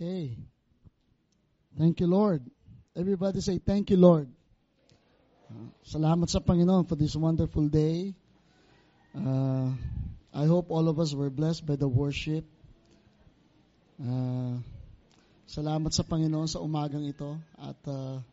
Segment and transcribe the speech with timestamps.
[0.00, 0.32] Okay.
[1.76, 2.40] Thank you, Lord.
[2.96, 4.32] Everybody say, Thank you, Lord.
[5.44, 8.16] Uh, salamat sa Panginoon for this wonderful day.
[9.12, 9.68] Uh,
[10.32, 12.48] I hope all of us were blessed by the worship.
[14.00, 14.64] Uh,
[15.44, 17.36] salamat sa Panginoon sa umagang ito.
[17.60, 18.24] At uh,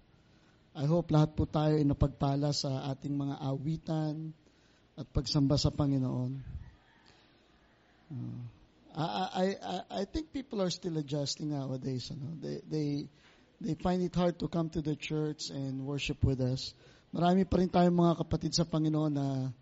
[0.71, 4.31] I hope lahat po tayo ay napagpala sa ating mga awitan
[4.95, 6.31] at pagsamba sa Panginoon.
[8.07, 8.55] Uh,
[8.97, 12.09] I, I, I think people are still adjusting nowadays.
[12.09, 12.33] Ano?
[12.41, 13.09] They, they,
[13.61, 16.73] they find it hard to come to the church and worship with us.
[17.13, 19.53] Marami pa rin tayong mga kapatid sa Panginoon na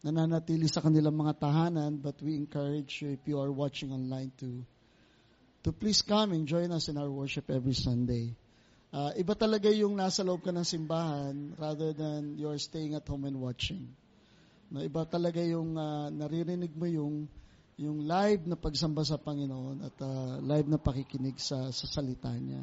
[0.00, 4.64] nananatili sa kanilang mga tahanan, but we encourage you if you are watching online to
[5.66, 8.32] to please come and join us in our worship every Sunday.
[8.88, 13.26] Uh, iba talaga yung nasa loob ka ng simbahan rather than you're staying at home
[13.26, 13.90] and watching.
[14.70, 17.28] No, iba talaga yung uh, naririnig mo yung
[17.78, 22.58] yung live na pagsamba sa Panginoon at uh, live na pakikinig sa, sa salita niya.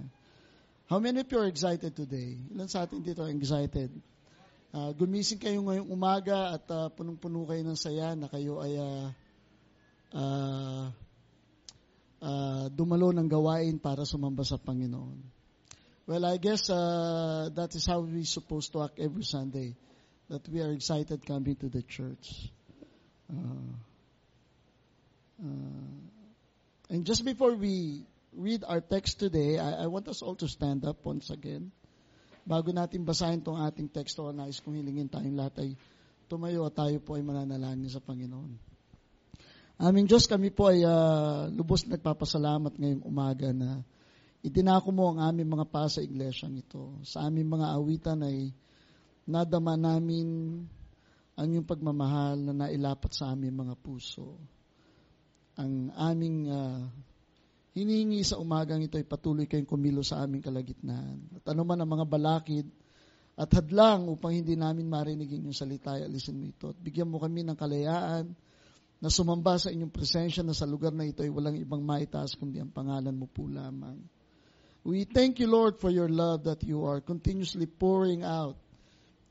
[0.91, 2.35] How many of you are excited today?
[2.51, 3.95] Ilan sa atin dito are excited?
[4.75, 9.07] Uh, gumising kayo ngayong umaga at uh, punong-puno kayo ng saya na kayo ay uh,
[10.11, 10.85] uh,
[12.19, 15.15] uh, dumalo ng gawain para sumamba sa Panginoon.
[16.05, 19.79] Well, I guess uh, that is how we supposed to act every Sunday,
[20.27, 22.51] that we are excited coming to the church.
[23.31, 23.94] Uh,
[25.41, 25.95] uh,
[26.89, 28.05] and just before we
[28.35, 31.71] read our text today, I, I want us all to stand up once again.
[32.45, 35.69] Bago natin basahin tong ating teksto, nais kong hilingin tayong lahat ay
[36.29, 38.53] tumayo at tayo po ay mananalangin sa Panginoon.
[39.81, 43.83] Aming Diyos, kami po ay uh, lubos nagpapasalamat ngayong umaga na
[44.45, 47.01] itinako mo ang aming mga pa sa iglesyang ito.
[47.03, 48.53] Sa aming mga awitan ay
[49.25, 50.61] nadama namin
[51.35, 54.37] ang iyong pagmamahal na nailapat sa aming mga puso
[55.55, 56.83] ang aming uh,
[57.75, 61.39] hinihingi sa umagang ito ay patuloy kayong kumilo sa aming kalagitnaan.
[61.39, 62.67] At ano man ang mga balakid
[63.35, 66.71] at hadlang upang hindi namin marinig inyong salita, ay alisin mo ito.
[66.71, 68.31] At bigyan mo kami ng kalayaan
[69.03, 72.63] na sumamba sa inyong presensya na sa lugar na ito ay walang ibang maitaas kundi
[72.63, 73.99] ang pangalan mo po lamang.
[74.87, 78.55] We thank you, Lord, for your love that you are continuously pouring out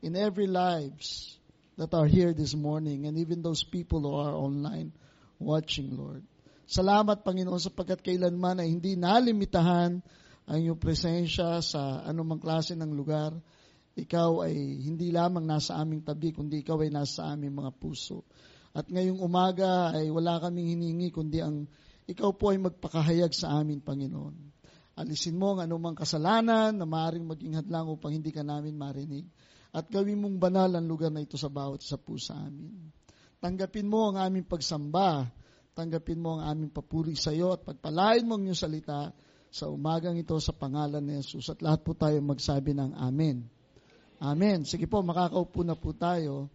[0.05, 1.33] in every lives
[1.81, 4.93] that are here this morning and even those people who are online
[5.39, 6.23] watching, Lord.
[6.65, 10.01] Salamat, Panginoon, sapagkat kailanman ay hindi nalimitahan
[10.45, 13.33] ang iyong presensya sa anumang klase ng lugar.
[13.95, 18.25] Ikaw ay hindi lamang nasa aming tabi, kundi ikaw ay nasa aming mga puso.
[18.75, 21.69] At ngayong umaga ay wala kaming hiningi, kundi ang
[22.05, 24.35] ikaw po ay magpakahayag sa amin, Panginoon.
[24.95, 29.25] Alisin mo ang anumang kasalanan na maaaring maging hadlang upang hindi ka namin marinig.
[29.75, 31.99] At gawin mong banal ang lugar na ito sa bawat sa
[32.35, 32.71] amin.
[33.45, 35.29] Tanggapin mo ang aming pagsamba.
[35.77, 39.13] Tanggapin mo ang aming papuri sa iyo at pagpalain mo ang iyong salita
[39.53, 41.53] sa umagang ito sa pangalan ni Jesus.
[41.53, 43.45] At lahat po tayo magsabi ng Amen.
[44.17, 44.65] Amen.
[44.65, 46.49] Sige po, makakaupo na po tayo.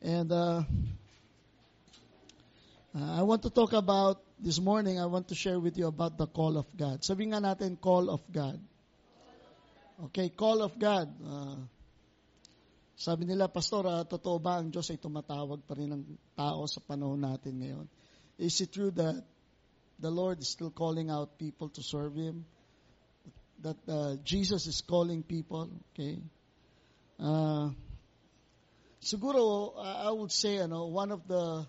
[0.00, 0.64] And uh,
[2.96, 6.16] uh, I want to talk about, this morning, I want to share with you about
[6.16, 7.04] the call of God.
[7.04, 8.56] Sabi nga natin, call of God.
[10.08, 11.12] Okay, call of God.
[11.20, 11.68] Uh,
[12.94, 16.04] sabi nila, Pastor, uh, totoo ba ang Diyos ay tumatawag pa rin ng
[16.38, 17.86] tao sa panahon natin ngayon?
[18.38, 19.18] Is it true that
[19.98, 22.46] the Lord is still calling out people to serve Him?
[23.66, 25.70] That uh, Jesus is calling people?
[25.94, 26.22] Okay.
[27.18, 27.74] Uh,
[29.02, 31.66] siguro, uh, I would say, ano, one of the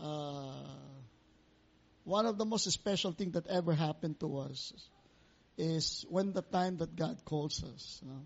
[0.00, 0.76] uh,
[2.04, 4.72] one of the most special thing that ever happened to us
[5.58, 8.00] is when the time that God calls us.
[8.04, 8.22] You know?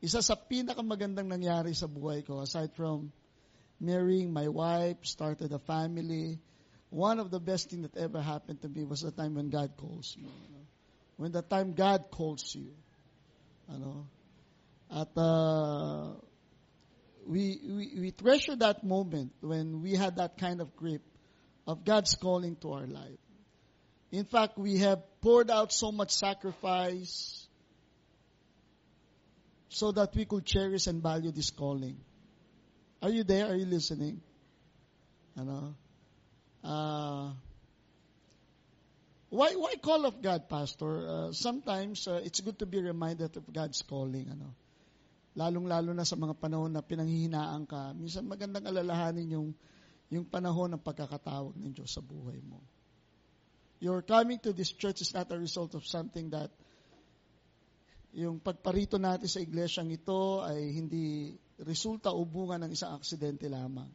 [0.00, 3.12] Isa sa pinakamagandang nangyari sa buhay ko, aside from
[3.80, 6.40] marrying my wife, started a family,
[6.90, 9.76] one of the best thing that ever happened to me was the time when God
[9.76, 10.28] calls me.
[10.28, 10.66] You know?
[11.16, 12.72] When the time God calls you.
[13.68, 14.06] Ano?
[14.90, 16.14] At uh,
[17.26, 21.02] we, we, we treasure that moment when we had that kind of grip
[21.66, 23.18] of God's calling to our life.
[24.12, 27.45] In fact, we have poured out so much sacrifice,
[29.68, 31.96] so that we could cherish and value this calling.
[33.02, 33.46] Are you there?
[33.46, 34.20] Are you listening?
[35.36, 35.74] Ano?
[36.64, 37.30] Uh,
[39.28, 40.92] why why call of God, Pastor?
[41.06, 44.32] Uh, sometimes uh, it's good to be reminded of God's calling.
[44.32, 44.54] Ano?
[45.36, 47.92] Lalong-lalo na sa mga panahon na pinanghihinaan ka.
[47.92, 49.48] Minsan magandang alalahanin yung
[50.08, 52.62] yung panahon ng pagkakatawag ng Diyos sa buhay mo.
[53.82, 56.48] Your coming to this church is not a result of something that
[58.16, 63.92] yung pagparito natin sa iglesyang ito ay hindi resulta o bunga ng isang aksidente lamang.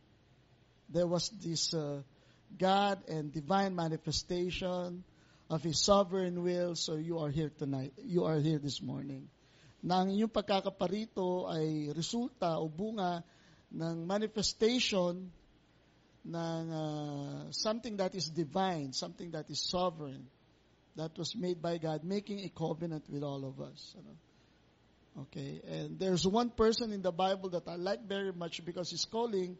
[0.94, 2.06] There was this uh,
[2.53, 5.01] God and divine manifestation
[5.50, 7.97] of His sovereign will, so you are here tonight.
[7.97, 9.25] You are here this morning.
[9.81, 13.25] Na ang inyong pagkakaparito ay resulta o bunga
[13.73, 15.33] ng manifestation
[16.21, 20.29] ng uh, something that is divine, something that is sovereign,
[20.96, 23.96] that was made by God, making a covenant with all of us.
[23.98, 24.14] Ano?
[25.28, 29.04] Okay, and there's one person in the Bible that I like very much because his
[29.04, 29.58] calling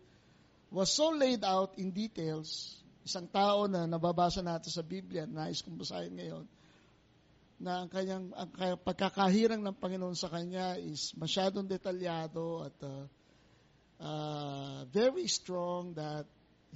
[0.72, 2.80] was so laid out in details.
[3.04, 6.46] Isang tao na nababasa natin sa Biblia, nais kong basahin ngayon,
[7.60, 8.50] na ang kanyang ang
[8.80, 13.06] pagkakahirang ng Panginoon sa kanya is masyadong detalyado at uh,
[14.00, 16.26] uh, very strong that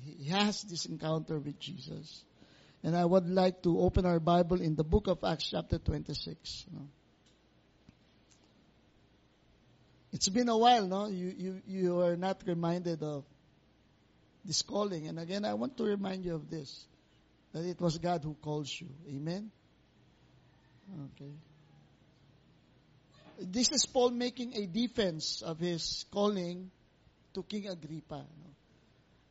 [0.04, 2.28] he has this encounter with Jesus.
[2.86, 6.68] And I would like to open our Bible in the book of Acts chapter 26.
[10.14, 11.08] It's been a while, no?
[11.08, 13.26] You, you, you are not reminded of
[14.46, 15.08] this calling.
[15.08, 16.86] And again, I want to remind you of this,
[17.54, 18.90] that it was God who calls you.
[19.10, 19.50] Amen?
[21.16, 21.32] Okay.
[23.40, 26.70] This is Paul making a defense of his calling
[27.34, 28.24] to King Agrippa.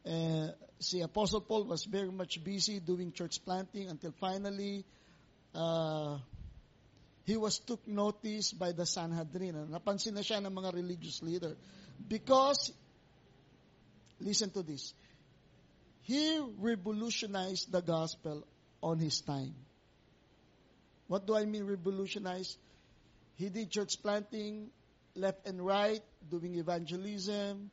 [0.05, 0.13] No?
[0.13, 0.53] Uh,
[0.91, 4.85] see, Apostle Paul was very much busy doing church planting until finally
[5.55, 6.19] uh,
[7.25, 9.55] he was took notice by the Sanhedrin.
[9.71, 11.57] Napansin na siya ng mga religious leader.
[12.09, 12.73] Because,
[14.21, 14.93] listen to this,
[16.03, 18.45] he revolutionized the gospel
[18.83, 19.55] on his time.
[21.09, 22.57] What do I mean revolutionize?
[23.37, 24.69] He did church planting
[25.17, 27.71] left and right, doing evangelism,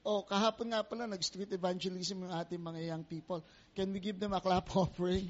[0.00, 3.44] Oh, kahapon nga pala, nag-street evangelism yung ating mga young people.
[3.76, 5.28] Can we give them a clap offering?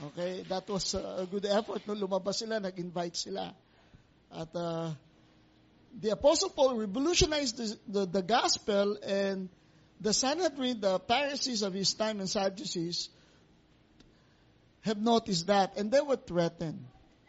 [0.00, 1.84] Okay, that was a good effort.
[1.84, 1.92] No?
[1.92, 3.52] Lumabas sila, nag-invite sila.
[4.32, 4.96] At uh,
[6.00, 9.50] the Apostle Paul revolutionized the, the, the gospel and
[10.00, 13.10] the Sanhedrin, the Pharisees of his time and Sadducees,
[14.80, 16.86] have noticed that and they were threatened.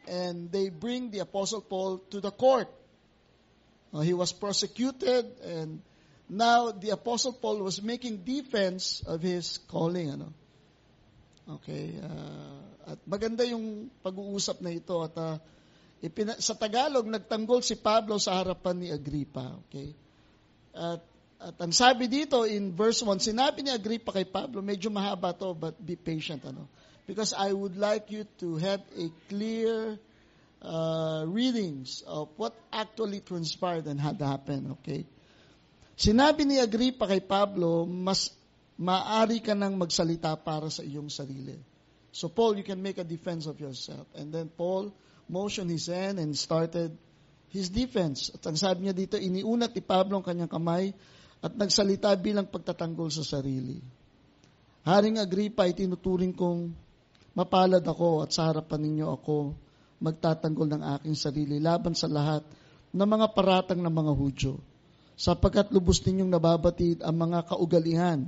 [0.08, 2.70] And they bring the Apostle Paul to the court.
[3.94, 5.82] Uh, he was prosecuted and
[6.32, 10.16] Now, the Apostle Paul was making defense of his calling.
[10.16, 10.32] Ano?
[11.60, 11.92] Okay.
[12.00, 14.96] Uh, at maganda yung pag-uusap na ito.
[15.04, 15.36] At uh,
[16.00, 19.60] ipina- sa Tagalog, nagtanggol si Pablo sa harapan ni Agripa.
[19.68, 19.92] Okay.
[20.72, 21.04] At,
[21.36, 25.52] at ang sabi dito in verse 1, sinabi ni Agripa kay Pablo, medyo mahaba to,
[25.52, 26.48] but be patient.
[26.48, 26.64] Ano?
[27.12, 30.00] Because I would like you to have a clear
[30.64, 34.80] uh, readings of what actually transpired and had happened.
[34.80, 35.04] Okay.
[36.02, 38.34] Sinabi ni Agripa kay Pablo, mas
[38.74, 41.54] maari ka nang magsalita para sa iyong sarili.
[42.10, 44.10] So Paul, you can make a defense of yourself.
[44.18, 44.90] And then Paul
[45.30, 46.98] motioned his hand and started
[47.54, 48.34] his defense.
[48.34, 50.90] At ang sabi niya dito, iniunat ni Pablo ang kanyang kamay
[51.38, 53.78] at nagsalita bilang pagtatanggol sa sarili.
[54.82, 56.74] Haring Agripa, itinuturing kong
[57.38, 59.54] mapalad ako at sa harapan ninyo ako
[60.02, 62.42] magtatanggol ng aking sarili laban sa lahat
[62.90, 64.71] ng mga paratang ng mga Hudyo
[65.22, 68.26] sapagkat lubos ninyong nababatid ang mga kaugalian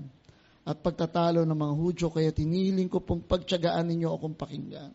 [0.62, 4.94] at pagtatalo ng mga Hudyo, kaya tinihiling ko pong pagtyagaan ninyo akong pakinggan.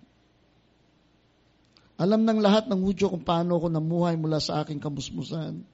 [1.99, 5.67] Alam ng lahat ng Hudyo kung paano ako namuhay mula sa aking kamusmusan,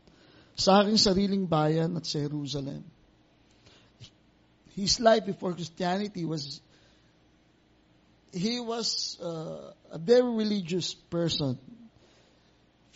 [0.57, 2.81] sa aking sariling bayan at sa Jerusalem.
[4.73, 6.65] His life before Christianity was,
[8.33, 11.61] he was uh, a very religious person,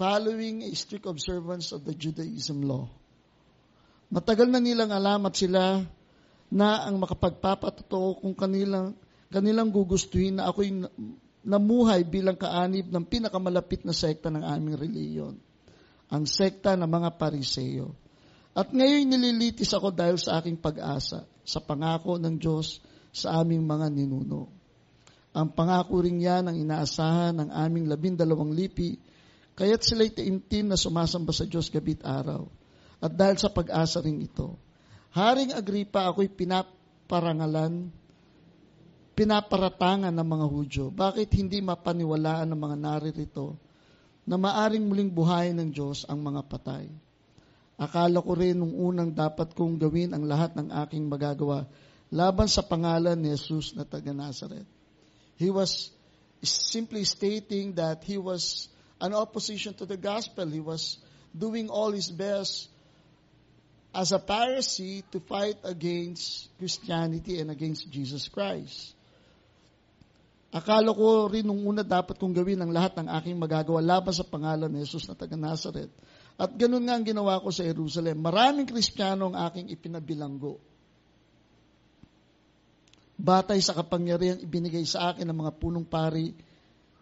[0.01, 2.89] following a strict observance of the Judaism law.
[4.09, 5.85] Matagal na nilang alam at sila
[6.49, 8.97] na ang makapagpapatotoo kung kanilang,
[9.29, 10.73] kanilang gugustuhin na ako'y
[11.45, 15.35] namuhay bilang kaanib ng pinakamalapit na sekta ng aming reliyon,
[16.09, 17.93] ang sekta ng mga pariseo.
[18.57, 22.81] At ngayon nililitis ako dahil sa aking pag-asa, sa pangako ng Diyos
[23.13, 24.49] sa aming mga ninuno.
[25.37, 28.97] Ang pangako rin yan ang inaasahan ng aming labindalawang lipi,
[29.53, 32.58] kaya't sila'y taimtim na sumasamba sa Diyos gabit araw
[32.99, 34.59] at dahil sa pag-asa rin ito,
[35.15, 37.91] Haring Agripa, ako'y pinaparangalan,
[39.19, 40.85] pinaparatangan ng mga Hudyo.
[40.95, 43.59] Bakit hindi mapaniwalaan ng mga naririto
[44.29, 46.87] na maaring muling buhayin ng Diyos ang mga patay?
[47.79, 51.67] Akala ko rin nung unang dapat kong gawin ang lahat ng aking magagawa
[52.11, 54.67] laban sa pangalan ni Jesus na taga Nazareth.
[55.39, 55.95] He was
[56.43, 58.67] simply stating that he was
[58.99, 60.51] an opposition to the gospel.
[60.51, 60.99] He was
[61.31, 62.67] doing all his best
[63.93, 68.95] as a Pharisee to fight against Christianity and against Jesus Christ.
[70.49, 74.25] Akala ko rin nung una dapat kong gawin ang lahat ng aking magagawa laban sa
[74.25, 75.93] pangalan ni Jesus na taga Nazareth.
[76.41, 78.17] At ganun nga ang ginawa ko sa Jerusalem.
[78.25, 80.57] Maraming Kristiyano ang aking ipinabilanggo.
[83.19, 86.31] batay sa kapangyarihan ibinigay sa akin ng mga punong pari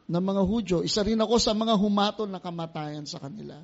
[0.09, 0.77] ng mga Hudyo.
[0.81, 3.61] Isa rin ako sa mga humatol na kamatayan sa kanila.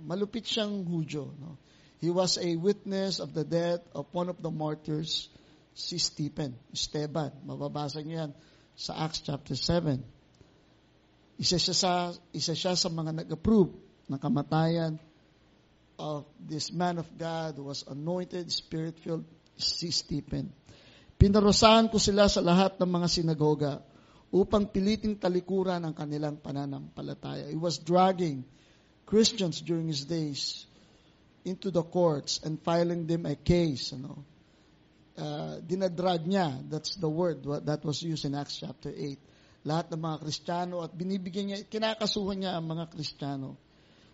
[0.00, 1.28] Malupit siyang Hudyo.
[1.36, 1.60] No?
[2.00, 5.28] He was a witness of the death of one of the martyrs,
[5.76, 7.28] si Stephen, Esteban.
[7.44, 8.32] Mababasa niyo yan
[8.72, 10.00] sa Acts chapter 7.
[11.36, 11.92] Isa siya sa,
[12.32, 13.76] isa siya sa mga nag-approve
[14.08, 14.96] ng kamatayan
[16.00, 19.28] of this man of God who was anointed, spirit-filled,
[19.60, 20.48] si Stephen.
[21.20, 23.84] Pinarusahan ko sila sa lahat ng mga sinagoga
[24.32, 27.52] upang piliting talikuran ang kanilang pananampalataya.
[27.52, 28.48] He was dragging
[29.04, 30.64] Christians during his days
[31.44, 33.92] into the courts and filing them a case.
[33.92, 34.24] Ano?
[35.16, 39.68] Uh, dinadrag niya, that's the word that was used in Acts chapter 8.
[39.68, 43.60] Lahat ng mga Kristiyano at binibigyan niya, kinakasuhan niya ang mga Kristiyano.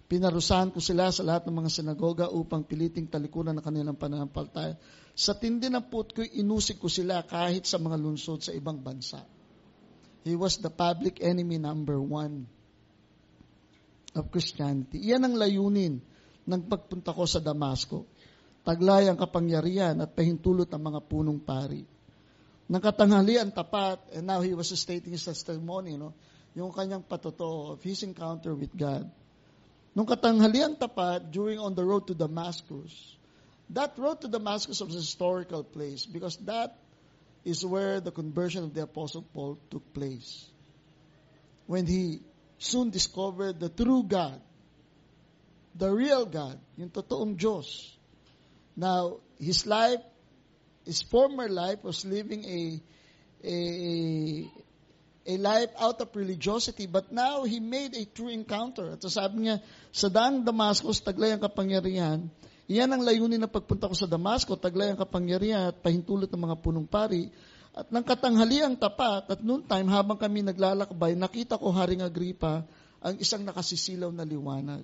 [0.06, 4.78] Pinarusahan ko sila sa lahat ng mga sinagoga upang piliting talikuran ng kanilang pananampalataya
[5.16, 9.25] sa tindi ng put ko, inusik ko sila kahit sa mga lungsod sa ibang bansa.
[10.28, 12.45] He was the public enemy number one
[14.12, 15.00] of Christianity.
[15.09, 16.04] Iyan ang layunin
[16.47, 18.07] ng pagpunta ko sa Damasco.
[18.62, 21.83] Taglay ang kapangyarihan at pahintulot ng mga punong pari.
[22.67, 26.15] Nang katanghalian tapat, and now he was stating his testimony, no?
[26.57, 29.07] yung kanyang patotoo of his encounter with God.
[29.95, 33.17] Nung katanghalian tapat, during on the road to Damascus,
[33.71, 36.79] That road to Damascus was a historical place because that
[37.45, 40.47] is where the conversion of the Apostle Paul took place.
[41.67, 42.21] When he
[42.59, 44.41] soon discovered the true God,
[45.76, 47.68] the real God, yung totoong Diyos.
[48.76, 50.00] Now, his life,
[50.88, 52.61] his former life was living a,
[53.45, 53.56] a,
[55.26, 58.97] a life out of religiosity, but now he made a true encounter.
[58.97, 59.61] At sabi niya,
[59.92, 62.28] sa daang Damascus, taglay ang kapangyarihan,
[62.66, 66.56] Iyan ang layunin ng pagpunta ko sa Damasco, taglay ang kapangyarihan at pahintulot ng mga
[66.59, 67.30] punong pari.
[67.71, 72.66] At nang katanghaliang tapat, at noon time, habang kami naglalakbay, nakita ko Haring Agripa
[72.99, 74.83] ang isang nakasisilaw na liwanag.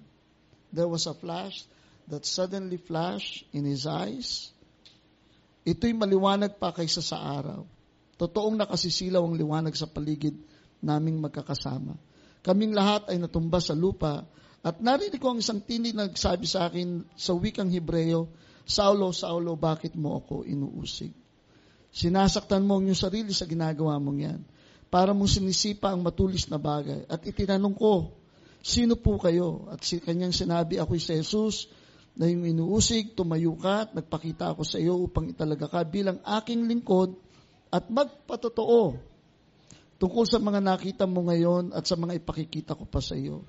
[0.73, 1.69] There was a flash
[2.09, 4.51] that suddenly flashed in his eyes.
[5.63, 7.69] Ito'y maliwanag pa kaysa sa araw.
[8.19, 10.35] Totoong nakasisilaw ang liwanag sa paligid
[10.83, 11.95] naming magkakasama.
[12.43, 14.27] Kaming lahat ay natumba sa lupa
[14.63, 18.31] at narinig ko ang isang tinig na nagsabi sa akin sa wikang Hebreo,
[18.63, 21.11] Saulo, Saulo, bakit mo ako inuusig?
[21.91, 24.41] Sinasaktan mo ang iyong sarili sa ginagawa mong yan.
[24.87, 27.05] Para mong sinisipa ang matulis na bagay.
[27.11, 28.15] At itinanong ko,
[28.63, 29.69] sino po kayo?
[29.69, 31.69] At si kanyang sinabi, ako'y si Jesus,
[32.17, 36.69] na yung inuusig, tumayo ka at nagpakita ako sa iyo upang italaga ka bilang aking
[36.69, 37.17] lingkod
[37.73, 39.01] at magpatotoo
[39.97, 43.49] tungkol sa mga nakita mo ngayon at sa mga ipakikita ko pa sa iyo.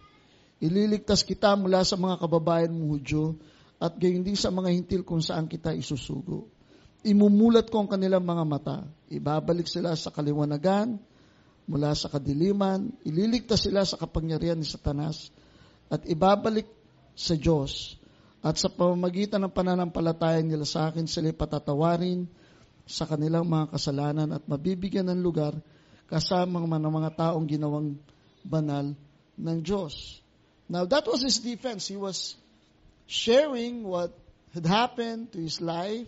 [0.63, 3.35] Ililigtas kita mula sa mga kababayan mo Hudyo
[3.83, 6.47] at gayon din sa mga hintil kung saan kita isusugo.
[7.03, 8.77] Imumulat ko ang kanilang mga mata.
[9.11, 11.03] Ibabalik sila sa kaliwanagan,
[11.69, 15.31] mula sa kadiliman, ililigtas sila sa kapangyarihan ni Satanas,
[15.87, 16.67] at ibabalik
[17.15, 17.95] sa Diyos.
[18.43, 22.27] At sa pamamagitan ng pananampalataya nila sa akin, sila patatawarin
[22.83, 25.55] sa kanilang mga kasalanan at mabibigyan ng lugar
[26.11, 27.95] kasama ng mga taong ginawang
[28.43, 28.91] banal
[29.39, 30.19] ng Diyos.
[30.67, 31.87] Now, that was his defense.
[31.87, 32.35] He was
[33.07, 34.11] sharing what
[34.51, 36.07] had happened to his life,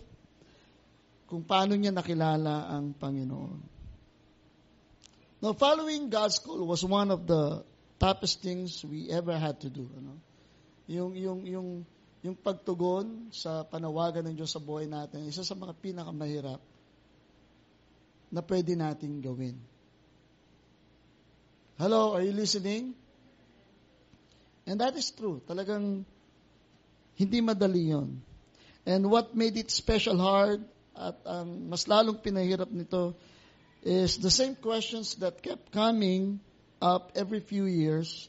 [1.26, 3.75] kung paano niya nakilala ang Panginoon.
[5.46, 7.62] Now, following God's call was one of the
[8.02, 9.86] toughest things we ever had to do.
[9.94, 10.18] Ano?
[10.90, 11.68] Yung, yung, yung,
[12.26, 16.58] yung pagtugon sa panawagan ng Diyos sa buhay natin, isa sa mga pinakamahirap
[18.34, 19.54] na pwede nating gawin.
[21.78, 22.98] Hello, are you listening?
[24.66, 25.38] And that is true.
[25.46, 26.02] Talagang
[27.14, 28.18] hindi madali yon.
[28.82, 33.14] And what made it special hard at ang mas lalong pinahirap nito
[33.82, 36.40] is the same questions that kept coming
[36.80, 38.28] up every few years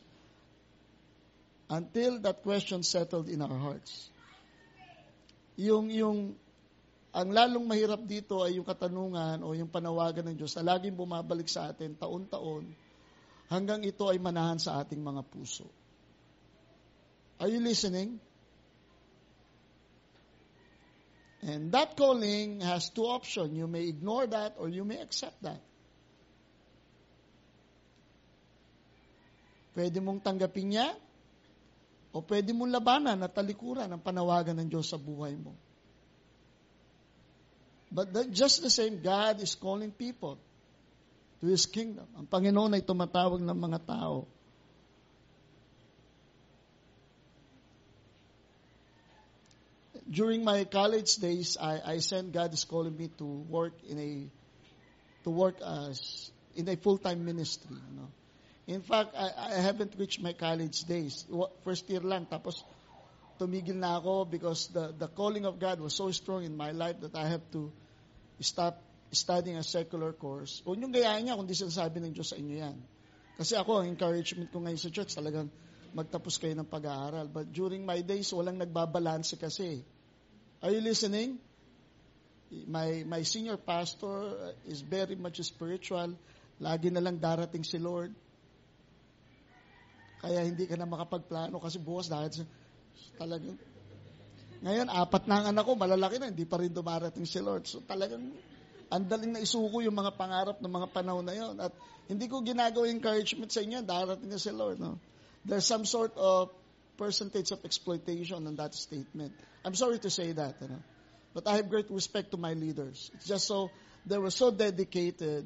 [1.69, 4.09] until that question settled in our hearts.
[5.57, 6.37] Yung, yung,
[7.11, 11.49] ang lalong mahirap dito ay yung katanungan o yung panawagan ng Diyos na laging bumabalik
[11.49, 12.69] sa atin taon-taon
[13.49, 15.67] hanggang ito ay manahan sa ating mga puso.
[17.41, 18.21] Are you listening?
[21.45, 23.53] And that calling has two options.
[23.53, 25.61] You may ignore that or you may accept that.
[29.77, 30.97] Pwede mong tanggapin niya
[32.09, 35.53] o pwede mong labanan at talikuran ang panawagan ng Diyos sa buhay mo.
[37.93, 40.41] But that, just the same, God is calling people
[41.39, 42.09] to His kingdom.
[42.17, 44.25] Ang Panginoon ay tumatawag ng mga tao
[50.09, 54.11] during my college days, I, I sent God is calling me to work in a
[55.23, 57.75] to work as in a full-time ministry.
[57.75, 58.09] You know.
[58.67, 61.25] In fact, I, I haven't reached my college days.
[61.63, 62.63] First year lang, tapos
[63.39, 66.99] tumigil na ako because the, the calling of God was so strong in my life
[67.01, 67.71] that I have to
[68.41, 70.61] stop studying a secular course.
[70.65, 72.77] Huwag niyong gayahin niya kung di sinasabi ng Diyos sa inyo yan.
[73.37, 75.47] Kasi ako, ang encouragement ko ngayon sa church, talagang
[75.93, 77.29] magtapos kayo ng pag-aaral.
[77.29, 79.85] But during my days, walang nagbabalanse kasi.
[80.61, 81.37] Are you listening?
[82.65, 86.17] My, my senior pastor is very much spiritual.
[86.57, 88.09] Lagi na lang darating si Lord.
[90.17, 92.47] Kaya hindi ka na makapagplano kasi bukas dahil
[93.21, 93.61] talagang
[94.57, 97.69] ngayon, apat na ang anak ko, malalaki na, hindi pa rin dumarating si Lord.
[97.69, 98.33] So talagang
[98.89, 101.55] ang na isuko yung mga pangarap ng mga panahon na yon.
[101.61, 101.69] At
[102.09, 104.81] hindi ko ginagawa encouragement sa inyo, darating na si Lord.
[104.81, 104.97] No?
[105.45, 106.49] There's some sort of
[106.97, 109.33] percentage of exploitation on that statement.
[109.63, 110.57] I'm sorry to say that.
[110.61, 110.81] You know?
[111.33, 113.11] But I have great respect to my leaders.
[113.13, 113.69] It's just so,
[114.05, 115.45] they were so dedicated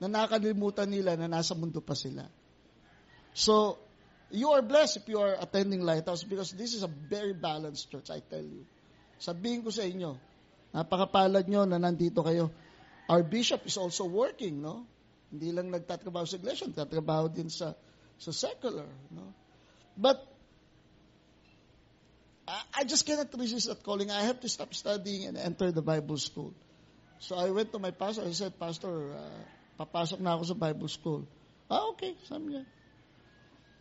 [0.00, 2.24] na nakalimutan nila na nasa mundo pa sila.
[3.34, 3.78] So,
[4.30, 8.10] you are blessed if you are attending Lighthouse because this is a very balanced church,
[8.10, 8.64] I tell you.
[9.18, 10.16] Sabihin ko sa inyo,
[10.70, 12.54] napakapalad nyo na nandito kayo.
[13.08, 14.84] Our bishop is also working, no?
[15.32, 17.72] Hindi lang nagtatrabaho sa iglesia, nagtatrabaho din sa
[18.20, 19.32] sa secular, no?
[19.96, 20.22] But
[22.48, 24.10] I, just cannot resist that calling.
[24.10, 26.54] I have to stop studying and enter the Bible school.
[27.18, 28.22] So I went to my pastor.
[28.22, 29.42] I said, Pastor, uh,
[29.78, 31.26] papasok na ako sa Bible school.
[31.68, 32.16] Ah, okay.
[32.24, 32.64] Sabi niya.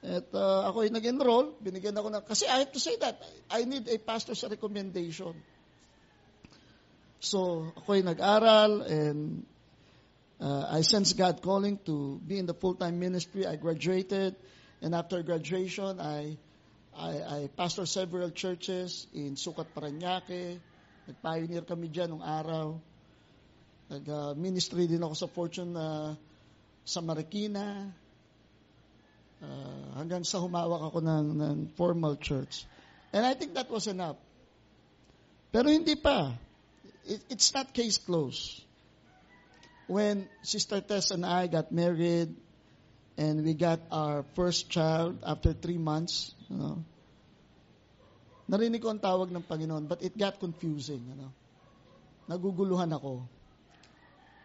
[0.04, 1.56] At uh, ako ay nag-enroll.
[1.64, 5.34] Binigyan ako na, kasi I have to say that, I need a pastor's recommendation.
[7.24, 9.46] So, ako ay nag-aral and
[10.42, 13.46] uh, I sense God calling to be in the full-time ministry.
[13.46, 14.38] I graduated
[14.82, 16.38] and after graduation, I,
[16.98, 20.58] I, I pastor several churches in Sukat, Paranaque.
[21.06, 22.82] Nag-pioneer kami dyan nung araw.
[23.94, 26.18] Nag-ministry uh, din ako sa Fortune uh,
[26.82, 27.94] sa Marikina.
[29.38, 32.66] Uh, hanggang sa humawak ako ng, ng formal church.
[33.14, 34.18] And I think that was enough.
[35.54, 36.34] Pero hindi pa
[37.06, 38.66] it, it's not case closed.
[39.86, 42.36] When Sister Tess and I got married
[43.18, 46.86] and we got our first child after three months, you know,
[48.46, 51.34] narinig ko ang tawag ng Panginoon, but it got confusing, you know.
[52.30, 53.26] Naguguluhan ako.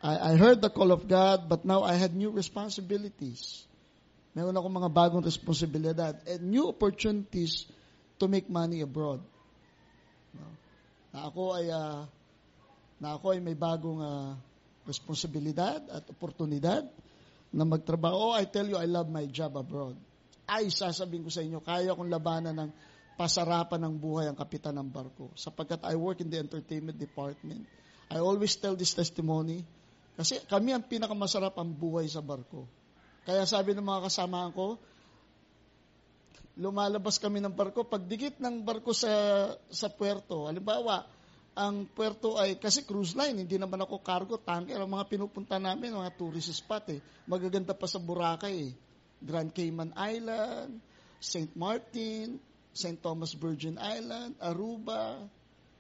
[0.02, 3.62] I, I heard the call of God, but now I had new responsibilities.
[4.32, 7.68] Meron ako mga bagong responsibilidad and new opportunities
[8.16, 9.20] to make money abroad.
[10.32, 10.48] No?
[11.12, 12.08] Na ako ay uh,
[12.96, 14.32] na ako ay may bagong uh,
[14.88, 16.88] responsibilidad at oportunidad
[17.52, 18.32] na magtrabaho.
[18.32, 19.94] Oh, I tell you, I love my job abroad.
[20.48, 22.70] Ay, sasabihin ko sa inyo, kaya kong labanan ng
[23.14, 25.30] pasarapan ng buhay ang kapitan ng barko.
[25.36, 27.68] Sapagkat I work in the entertainment department.
[28.08, 29.64] I always tell this testimony
[30.12, 32.68] kasi kami ang pinakamasarap ang buhay sa barko.
[33.24, 34.76] Kaya sabi ng mga kasamahan ko,
[36.58, 39.08] lumalabas kami ng barko, pag dikit ng barko sa,
[39.72, 41.08] sa puerto, halimbawa,
[41.52, 44.80] ang puerto ay, kasi cruise line, hindi naman ako cargo, tanker.
[44.80, 47.00] Ang mga pinupunta namin, mga tourist spot eh.
[47.28, 48.72] Magaganda pa sa Boracay eh.
[49.22, 50.80] Grand Cayman Island,
[51.20, 51.52] St.
[51.54, 52.40] Martin,
[52.72, 52.98] St.
[52.98, 55.20] Thomas Virgin Island, Aruba,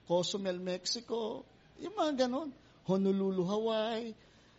[0.04, 1.42] Cozumel, Mexico,
[1.80, 2.52] yung mga ganon.
[2.86, 4.12] Honolulu, Hawaii,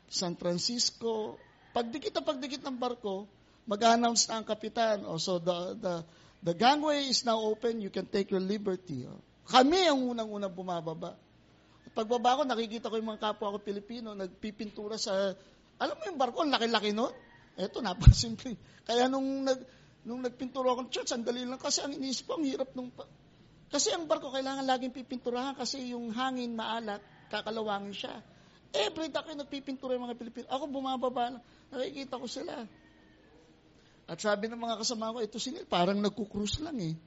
[0.09, 1.37] San Francisco.
[1.71, 3.29] Pagdikit na pagdikit ng barko,
[3.69, 5.05] mag-announce na ang kapitan.
[5.05, 5.95] Oh, so the, the,
[6.41, 9.05] the gangway is now open, you can take your liberty.
[9.05, 9.21] Oh.
[9.47, 11.19] Kami ang unang-unang bumababa.
[11.83, 15.35] At pagbaba ko, nakikita ko yung mga kapwa ko Pilipino, nagpipintura sa,
[15.79, 17.11] alam mo yung barko, laki-laki nun?
[17.59, 18.55] Eto, napasimple.
[18.87, 19.59] Kaya nung, nag,
[20.07, 22.89] nung nagpintura ako ng church, sandali lang kasi ang iniisip ko, ang hirap nung,
[23.67, 28.15] kasi ang barko kailangan laging pipinturahan kasi yung hangin maalat, kakalawangin siya.
[28.73, 30.45] Every day ako nagpipintura yung mga Pilipino.
[30.49, 31.37] Ako bumababa,
[31.69, 32.65] nakikita ko sila.
[34.09, 36.97] At sabi ng mga kasama ko, ito sinil, parang nagkukrus lang eh.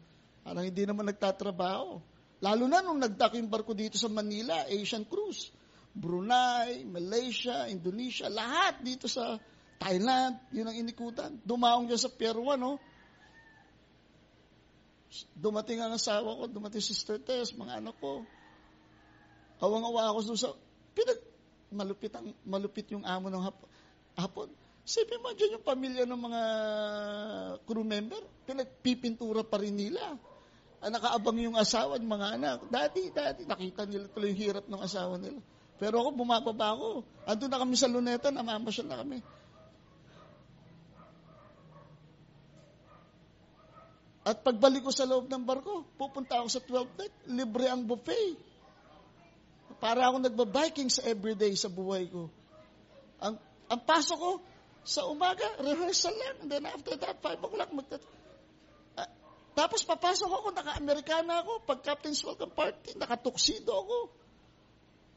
[0.47, 2.16] Parang hindi naman nagtatrabaho.
[2.45, 5.49] Lalo na nung nagdak yung barko dito sa Manila, Asian Cruise.
[5.97, 9.41] Brunei, Malaysia, Indonesia, lahat dito sa
[9.81, 11.41] Thailand, yun ang inikutan.
[11.41, 12.77] Dumaong dyan sa Pier 1, no?
[15.33, 18.29] Dumating ang asawa ko, dumating si Sister Tess, mga anak ko.
[19.57, 20.53] Awang-awa ako sa,
[20.93, 21.17] pinag,
[21.73, 23.69] malupit, ang, malupit yung amo ng hapon.
[24.21, 24.49] hapon.
[24.85, 26.43] Sabi mo dyan yung pamilya ng mga
[27.65, 30.13] crew member, pinagpipintura pa rin nila
[30.85, 32.59] nakaabang yung asawa ng mga anak.
[32.69, 35.41] Dati, dati, nakita nila tuloy yung hirap ng asawa nila.
[35.77, 36.89] Pero ako, bumababa ako.
[37.29, 39.19] Andun na kami sa luneta, namamasyal na kami.
[44.27, 48.35] At pagbalik ko sa loob ng barko, pupunta ako sa 12 deck, libre ang buffet.
[49.79, 52.27] Para ako nagbabiking sa everyday sa buhay ko.
[53.23, 53.39] Ang,
[53.71, 54.33] ang pasok ko,
[54.87, 56.47] sa umaga, rehearsal lang.
[56.47, 58.03] And then after that, 5 o'clock, magtat...
[59.57, 61.65] Tapos papasok ako, naka-Amerikana ako.
[61.65, 64.13] Pag Captain's Welcome Party, naka-tuxedo ako.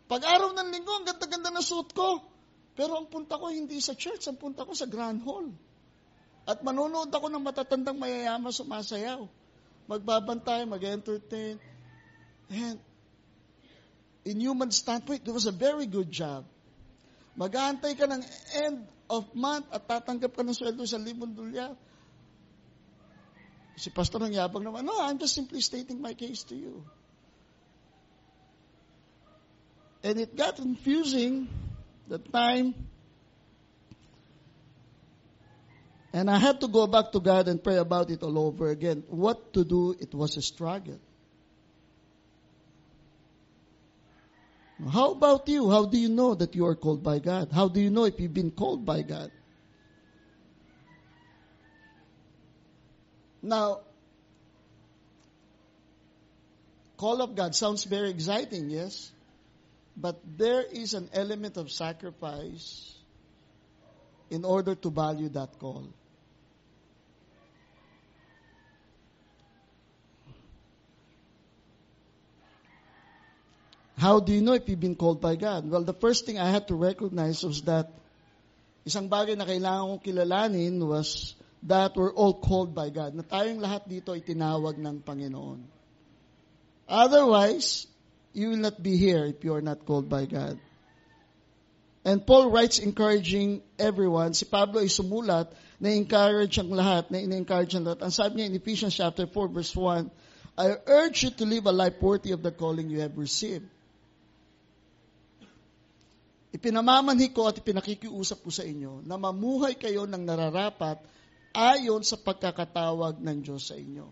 [0.07, 2.23] Pag araw ng linggo, ang ganda-ganda na suit ko.
[2.71, 5.51] Pero ang punta ko hindi sa church, ang punta ko sa Grand Hall.
[6.47, 9.27] At manonood ako ng matatandang mayayaman sumasayaw.
[9.91, 11.59] Magbabantay, mag-entertain.
[12.47, 12.79] And
[14.23, 16.47] in human standpoint, it was a very good job.
[17.35, 18.23] Mag-aantay ka ng
[18.55, 21.75] end of month at tatanggap ka ng sweldo sa libon dolyar.
[23.79, 26.83] Si pastor ang yabang naman, no, I'm just simply stating my case to you.
[30.03, 31.47] And it got confusing
[32.11, 32.75] the time.
[36.11, 39.07] And I had to go back to God and pray about it all over again.
[39.07, 40.99] What to do, it was a struggle.
[44.91, 45.71] How about you?
[45.71, 47.51] How do you know that you are called by God?
[47.53, 49.31] How do you know if you've been called by God?
[53.41, 53.81] Now,
[56.97, 59.11] call of God sounds very exciting, yes?
[59.95, 62.95] But there is an element of sacrifice
[64.29, 65.87] in order to value that call.
[73.99, 75.69] How do you know if you've been called by God?
[75.69, 77.91] Well, the first thing I had to recognize was that
[78.87, 83.15] isang bagay na kailangan kong kilalanin was that we're all called by God.
[83.15, 85.59] Na tayong lahat dito ay tinawag ng Panginoon.
[86.87, 87.85] Otherwise,
[88.31, 90.57] you will not be here if you are not called by God.
[92.07, 94.33] And Paul writes encouraging everyone.
[94.33, 98.01] Si Pablo ay sumulat na encourage ang lahat, na in-encourage ang lahat.
[98.07, 100.07] Ang sabi niya in Ephesians chapter 4 verse 1,
[100.59, 103.67] I urge you to live a life worthy of the calling you have received.
[106.49, 110.99] Ipinamamanhi ko at ipinakikiusap ko sa inyo na mamuhay kayo ng nararapat
[111.59, 114.07] ayon sa pagkakatawag ng Diyos sa inyo.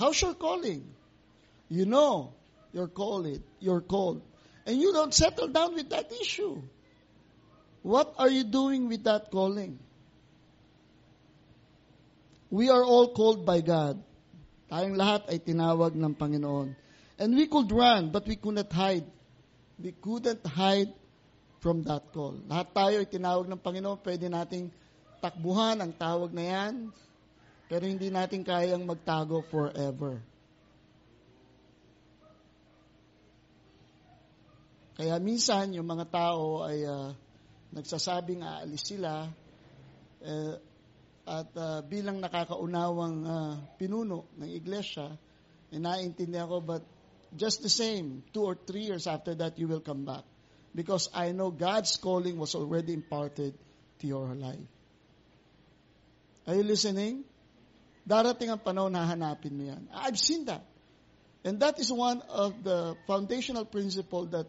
[0.00, 0.88] How's your calling?
[1.68, 2.32] You know
[2.72, 3.28] you're called.
[3.60, 4.24] You're called.
[4.66, 6.62] And you don't settle down with that issue.
[7.82, 9.78] What are you doing with that calling?
[12.50, 14.00] We are all called by God.
[14.70, 16.76] Tayong lahat ay tinawag ng Panginoon.
[17.20, 19.04] And we could run, but we could not hide.
[19.76, 20.92] We couldn't hide
[21.62, 22.34] from that call.
[22.50, 24.02] Lahat tayo ay tinawag ng Panginoon.
[24.02, 24.74] Pwede nating
[25.22, 26.90] takbuhan ang tawag na yan,
[27.70, 30.18] pero hindi natin kayang magtago forever.
[34.98, 37.14] Kaya minsan, yung mga tao ay uh,
[37.70, 39.30] nagsasabing aalis sila,
[40.20, 40.54] uh,
[41.22, 45.14] at uh, bilang nakakaunawang uh, pinuno ng iglesia,
[45.70, 46.82] eh, ko, but
[47.32, 50.26] just the same, two or three years after that, you will come back.
[50.74, 53.54] Because I know God's calling was already imparted
[54.00, 54.68] to your life.
[56.46, 57.24] Are you listening?
[58.08, 59.86] Darating ang panahon na hanapin mo yan.
[59.94, 60.66] I've seen that.
[61.44, 64.46] And that is one of the foundational principle that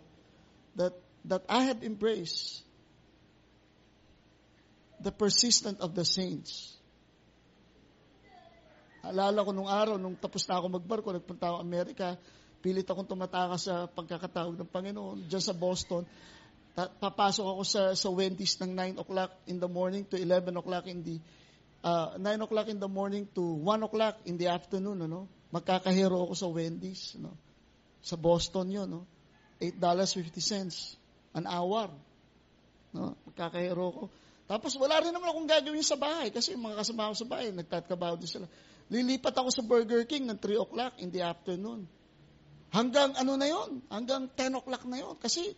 [0.78, 0.94] that
[1.26, 2.62] that I have embraced
[5.02, 6.74] the persistence of the saints.
[9.04, 12.16] Alala ko nung araw, nung tapos na ako magbarko, nagpunta ako Amerika,
[12.64, 16.08] pilit akong tumatakas sa pagkakatawag ng Panginoon, dyan sa Boston.
[16.72, 20.88] Ta- papasok ako sa, sa Wendy's ng 9 o'clock in the morning to 11 o'clock
[20.88, 21.20] in the,
[21.84, 25.28] uh, 9 o'clock in the morning to 1 o'clock in the afternoon, ano?
[25.52, 27.36] Magkakahero ako sa Wendy's, no?
[28.00, 29.04] Sa Boston yun, no?
[29.60, 30.96] $8.50
[31.36, 31.92] an hour.
[32.96, 33.18] No?
[33.28, 34.04] Magkakahero ko.
[34.44, 37.50] Tapos wala rin naman akong gagawin sa bahay kasi yung mga kasama ko sa bahay,
[37.50, 38.48] nagtatkabaho din sila.
[38.92, 41.88] Lilipat ako sa Burger King ng 3 o'clock in the afternoon.
[42.74, 43.86] Hanggang ano na yon?
[43.94, 45.14] Hanggang 10 o'clock na yon.
[45.22, 45.54] Kasi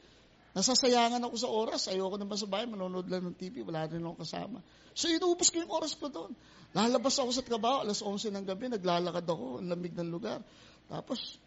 [0.51, 1.87] nasasayangan ako sa oras.
[1.87, 4.59] Ayoko naman sa bahay, manonood lang ng TV, wala rin akong kasama.
[4.91, 6.35] So inuubos ko yung oras ko doon.
[6.75, 10.43] Lalabas ako sa trabaho, alas 11 ng gabi, naglalakad ako, ang lamig ng lugar.
[10.91, 11.39] Tapos,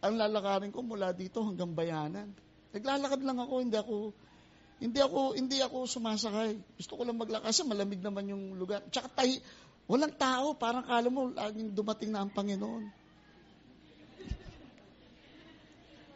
[0.00, 2.32] ang lalakarin ko mula dito hanggang bayanan.
[2.72, 3.96] Naglalakad lang ako, hindi ako
[4.80, 6.56] hindi ako hindi ako sumasakay.
[6.80, 8.80] Gusto ko lang maglakad kasi malamig naman yung lugar.
[8.88, 9.36] Tsaka tahi,
[9.84, 12.99] walang tao, parang kala mo laging dumating na ang Panginoon.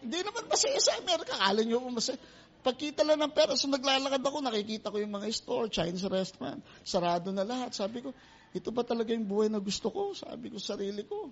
[0.05, 1.33] Hindi naman masaya sa Amerika.
[1.35, 2.21] Kala nyo mo masaya.
[2.65, 7.29] Pagkita lang ng pera, so naglalakad ako, nakikita ko yung mga store, Chinese restaurant, sarado
[7.29, 7.77] na lahat.
[7.77, 8.17] Sabi ko,
[8.57, 10.17] ito ba talaga yung buhay na gusto ko?
[10.17, 11.29] Sabi ko sa sarili ko.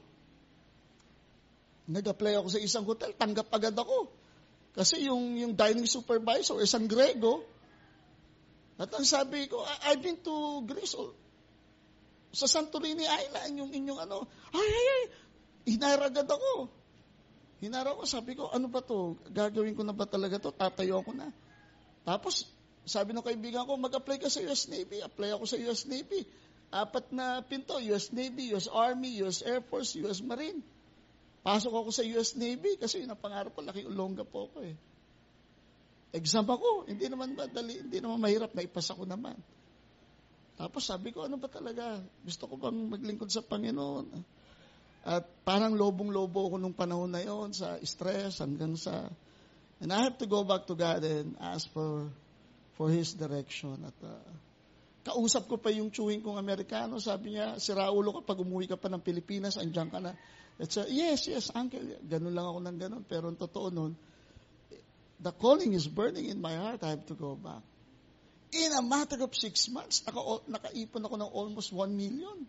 [1.88, 4.12] Nag-apply ako sa isang hotel, tanggap agad ako.
[4.76, 7.44] Kasi yung, yung dining supervisor, isang Grego,
[8.76, 11.16] at ang sabi ko, I've been to Greece, oh,
[12.32, 14.24] sa Santorini Island, yung inyong ano,
[14.56, 15.02] ay, ay, ay,
[15.76, 16.68] hinaragad ako.
[17.62, 19.14] Hinaraw ko, sabi ko, ano ba to?
[19.30, 20.50] Gagawin ko na ba talaga to?
[20.50, 21.30] Tatayo ako na.
[22.02, 22.50] Tapos,
[22.82, 24.98] sabi ng kaibigan ko, mag-apply ka sa US Navy.
[24.98, 26.26] Apply ako sa US Navy.
[26.74, 30.58] Apat na pinto, US Navy, US Army, US Air Force, US Marine.
[31.46, 34.74] Pasok ako sa US Navy kasi yun ang pangarap ko, laki ulongga po ako eh.
[36.12, 39.38] Exam ako, hindi naman madali, hindi naman mahirap, naipasa ko naman.
[40.58, 41.98] Tapos sabi ko, ano ba talaga?
[42.26, 44.06] Gusto ko bang maglingkod sa Panginoon?
[45.02, 49.10] At parang lobong-lobo ako nung panahon na yon sa stress hanggang sa...
[49.82, 52.06] And I have to go back to God and ask for
[52.78, 53.82] for His direction.
[53.82, 54.30] At uh,
[55.02, 57.02] kausap ko pa yung chewing kong Amerikano.
[57.02, 60.14] Sabi niya, si Raulo ka, pag umuwi ka pa ng Pilipinas, andyan ka na.
[60.62, 61.82] It's a, yes, yes, uncle.
[62.06, 63.02] Ganun lang ako ng ganun.
[63.06, 63.98] Pero ang totoo nun,
[65.18, 66.82] the calling is burning in my heart.
[66.86, 67.62] I have to go back.
[68.52, 72.46] In a matter of six months, naka, nakaipon ako ng almost one million.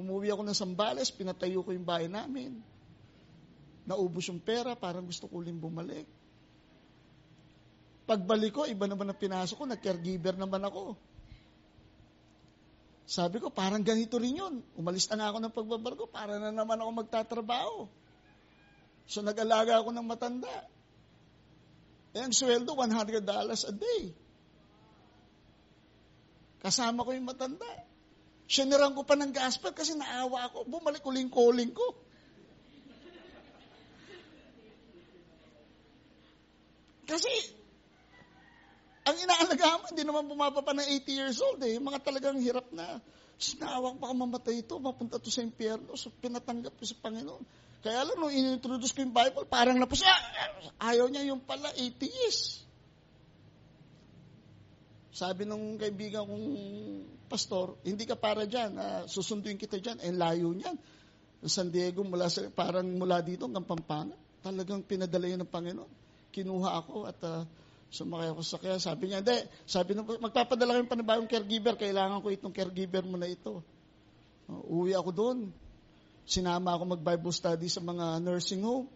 [0.00, 2.56] Umuwi ako ng Sambales, pinatayo ko yung bahay namin.
[3.84, 6.08] Naubos yung pera, parang gusto ko uling bumalik.
[8.08, 10.96] Pagbalik ko, iba naman ang pinasok ko, nag-caregiver naman ako.
[13.04, 14.54] Sabi ko, parang ganito rin yun.
[14.78, 17.76] Umalis na ako ng pagbabarko, para na naman ako magtatrabaho.
[19.10, 20.54] So nag-alaga ako ng matanda.
[22.14, 24.02] Eh, ang sweldo, $100 a day.
[26.62, 27.89] Kasama ko yung matanda.
[28.50, 30.66] Sinirang ko pa ng gaspal kasi naawa ako.
[30.66, 31.86] Bumalik uling-kuling ko.
[37.06, 37.30] Kasi,
[39.06, 41.78] ang inaalagaan mo, hindi naman bumaba pa ng 80 years old eh.
[41.78, 42.98] Mga talagang hirap na,
[43.38, 45.94] sinawak baka mamatay ito, mapunta to sa impyerno.
[45.94, 47.42] So, pinatanggap ko sa Panginoon.
[47.86, 50.20] Kaya lang, nung inintroduce ko yung Bible, parang napos, ah,
[50.90, 52.66] ayaw niya yung pala, atheist.
[55.10, 56.46] Sabi nung kaibigan kong
[57.26, 60.78] pastor, hindi ka para dyan, uh, susunduin kita dyan, eh layo niyan.
[61.50, 64.14] San Diego, mula sa, parang mula dito hanggang Pampanga.
[64.44, 65.92] Talagang pinadala yun ng Panginoon.
[66.30, 67.42] Kinuha ako at uh,
[67.90, 68.76] sumakay ako sa kaya.
[68.78, 73.26] Sabi niya, hindi, sabi nung, magpapadala kayong panibagong caregiver, kailangan ko itong caregiver mo na
[73.26, 73.64] ito.
[74.46, 75.38] Uh, uwi ako doon.
[76.28, 78.86] Sinama ako mag-Bible study sa mga nursing home.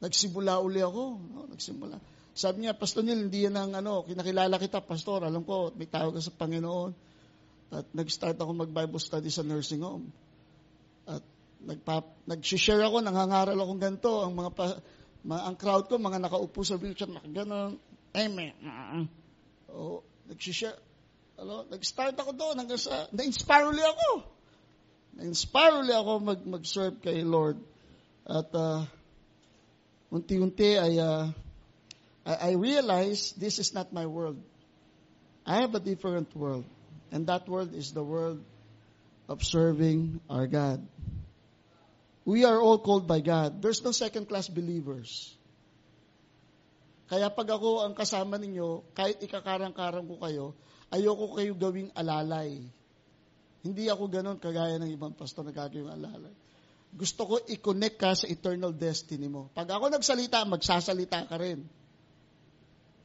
[0.00, 1.02] Nagsimula uli ako.
[1.18, 1.46] No?
[1.50, 1.98] Nagsimula.
[2.32, 5.20] Sabi niya, Pastor Neil, hindi yan ang ano, kinakilala kita, Pastor.
[5.28, 6.90] Alam ko, may tawag sa Panginoon.
[7.72, 10.08] At nag-start ako mag-Bible study sa nursing home.
[11.04, 11.20] At
[11.60, 14.24] nagpa, nag-share ako, nangangaral akong ganito.
[14.24, 14.64] Ang mga, pa,
[15.24, 17.76] mga ang crowd ko, mga nakaupo sa wheelchair, nakaganon.
[18.16, 18.52] Amen.
[19.68, 20.76] O, nag-share.
[21.36, 24.08] Ano, nag-start ako doon hanggang sa, na-inspire ulit ako.
[25.20, 27.60] Na-inspire ulit ako mag, mag-serve kay Lord.
[28.24, 28.88] At uh,
[30.08, 31.28] unti-unti ay uh,
[32.26, 34.38] I, I realize this is not my world.
[35.46, 36.64] I have a different world.
[37.10, 38.40] And that world is the world
[39.28, 40.80] of serving our God.
[42.24, 43.60] We are all called by God.
[43.60, 45.34] There's no second-class believers.
[47.10, 50.46] Kaya pag ako ang kasama ninyo, kahit ikakarang-karang ko kayo,
[50.88, 52.62] ayoko kayo gawing alalay.
[53.60, 56.32] Hindi ako ganon kagaya ng ibang pastor na gagawing alalay.
[56.94, 59.52] Gusto ko i-connect ka sa eternal destiny mo.
[59.52, 61.64] Pag ako nagsalita, magsasalita ka rin.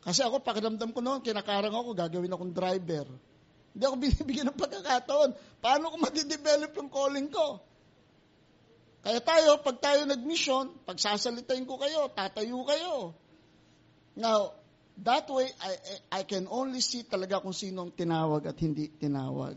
[0.03, 3.07] Kasi ako, pakiramdam ko noon, kinakarang ako, gagawin akong driver.
[3.77, 5.29] Hindi ako binibigyan ng pagkakataon.
[5.61, 7.61] Paano ko madidevelop yung calling ko?
[9.05, 13.15] Kaya tayo, pag tayo nag-mission, pagsasalitain ko kayo, tatayo kayo.
[14.17, 14.57] Now,
[15.05, 15.71] that way, I,
[16.09, 19.55] I can only see talaga kung sino ang tinawag at hindi tinawag.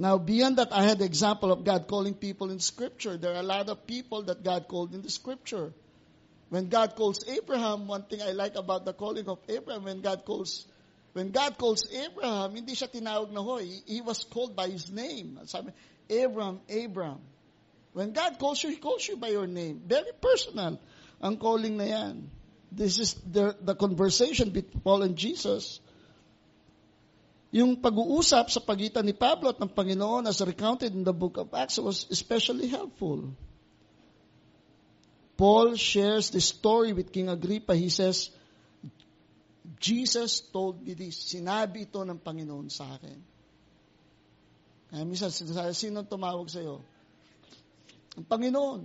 [0.00, 3.20] Now, beyond that, I had the example of God calling people in Scripture.
[3.20, 5.76] There are a lot of people that God called in the Scripture.
[6.50, 10.26] When God calls Abraham, one thing I like about the calling of Abraham, when God
[10.26, 10.66] calls
[11.12, 13.66] when God calls Abraham, hindi siya tinawag na hoy.
[13.86, 15.42] He was called by his name.
[15.46, 15.74] Sabi,
[16.06, 17.18] Abraham, Abraham.
[17.92, 19.82] When God calls you, He calls you by your name.
[19.82, 20.78] Very personal
[21.18, 22.30] ang calling na yan.
[22.70, 25.82] This is the, the conversation between Paul and Jesus.
[27.50, 31.50] Yung pag-uusap sa pagitan ni Pablo at ng Panginoon as recounted in the book of
[31.50, 33.34] Acts was especially helpful.
[35.40, 37.72] Paul shares the story with King Agrippa.
[37.72, 38.28] He says,
[39.80, 41.16] Jesus told me this.
[41.16, 43.16] Sinabi ito ng Panginoon sa akin.
[44.92, 45.32] Kaya minsan,
[45.72, 46.84] sino tumawag sa iyo?
[48.20, 48.84] Ang Panginoon.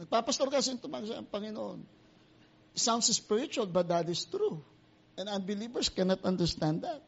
[0.00, 1.84] Nagpapastor kasi yung tumawag sa ang Panginoon.
[2.72, 4.64] It sounds spiritual, but that is true.
[5.20, 7.04] And unbelievers cannot understand that.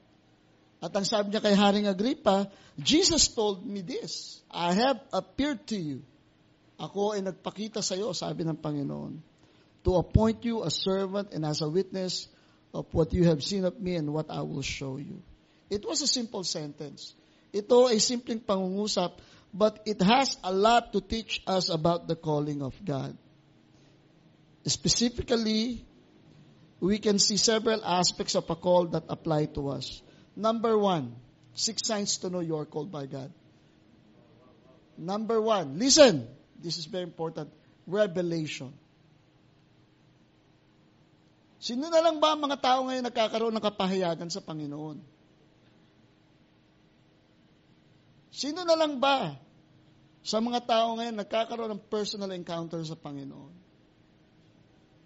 [0.84, 4.44] At ang sabi niya kay Haring Agrippa, Jesus told me this.
[4.52, 6.04] I have appeared to you
[6.78, 9.18] ako ay nagpakita sa iyo, sabi ng Panginoon,
[9.82, 12.30] to appoint you a servant and as a witness
[12.72, 15.22] of what you have seen of me and what I will show you.
[15.70, 17.18] It was a simple sentence.
[17.50, 19.18] Ito ay simpleng pangungusap,
[19.52, 23.16] but it has a lot to teach us about the calling of God.
[24.68, 25.82] Specifically,
[26.78, 30.02] we can see several aspects of a call that apply to us.
[30.36, 31.16] Number one,
[31.54, 33.32] six signs to know you are called by God.
[34.98, 36.28] Number one, listen,
[36.58, 37.50] this is very important,
[37.86, 38.74] revelation.
[41.58, 45.02] Sino na lang ba ang mga tao ngayon nagkakaroon ng kapahayagan sa Panginoon?
[48.30, 49.34] Sino na lang ba
[50.22, 53.50] sa mga tao ngayon nagkakaroon ng personal encounter sa Panginoon?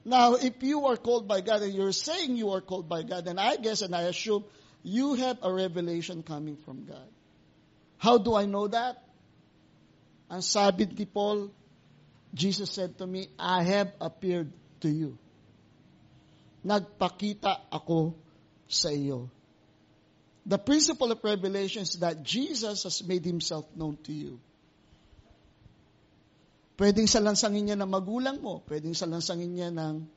[0.04, 3.24] Now, if you are called by God and you're saying you are called by God,
[3.24, 4.44] then I guess and I assume
[4.82, 7.06] you have a revelation coming from God.
[8.02, 8.98] How do I know that?
[10.32, 11.52] Ang sabi ni Paul,
[12.32, 14.48] Jesus said to me, I have appeared
[14.80, 15.20] to you.
[16.64, 18.16] Nagpakita ako
[18.64, 19.28] sa iyo.
[20.48, 24.40] The principle of revelation is that Jesus has made himself known to you.
[26.80, 30.08] Pwedeng salansangin niya ng magulang mo, pwedeng salansangin niya ng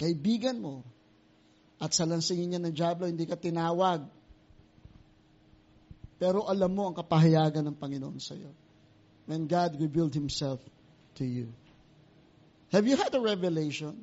[0.00, 0.82] kaibigan mo,
[1.78, 4.08] at salansangin niya ng Diablo, hindi ka tinawag.
[6.18, 8.50] Pero alam mo ang kapahayagan ng Panginoon sa iyo.
[9.30, 10.58] When God revealed Himself
[11.16, 11.54] to you.
[12.74, 13.94] Have you had a revelation?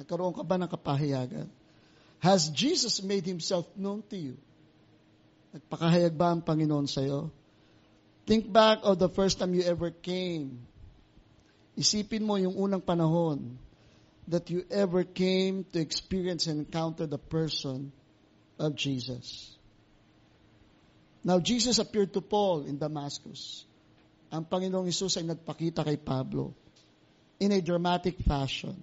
[0.00, 1.52] Nagkaroon ka ba ng kapahayagan?
[2.24, 4.36] Has Jesus made Himself known to you?
[5.52, 7.28] Nagpakahayag ba ang Panginoon sa iyo?
[8.24, 10.64] Think back of the first time you ever came.
[11.76, 13.58] Isipin mo yung unang panahon
[14.30, 17.90] that you ever came to experience and encounter the person
[18.56, 19.58] of Jesus.
[21.22, 23.64] Now, Jesus appeared to Paul in Damascus.
[24.32, 26.54] Ang Panginoong Isus ay nagpakita kay Pablo
[27.40, 28.76] in a dramatic fashion.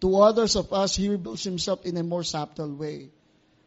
[0.00, 3.10] To others of us, he reveals himself in a more subtle way.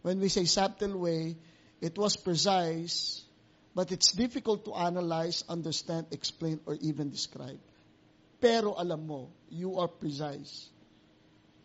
[0.01, 1.35] When we say subtle way,
[1.81, 3.23] it was precise,
[3.75, 7.59] but it's difficult to analyze, understand, explain, or even describe.
[8.39, 10.69] Pero alam mo, you are precise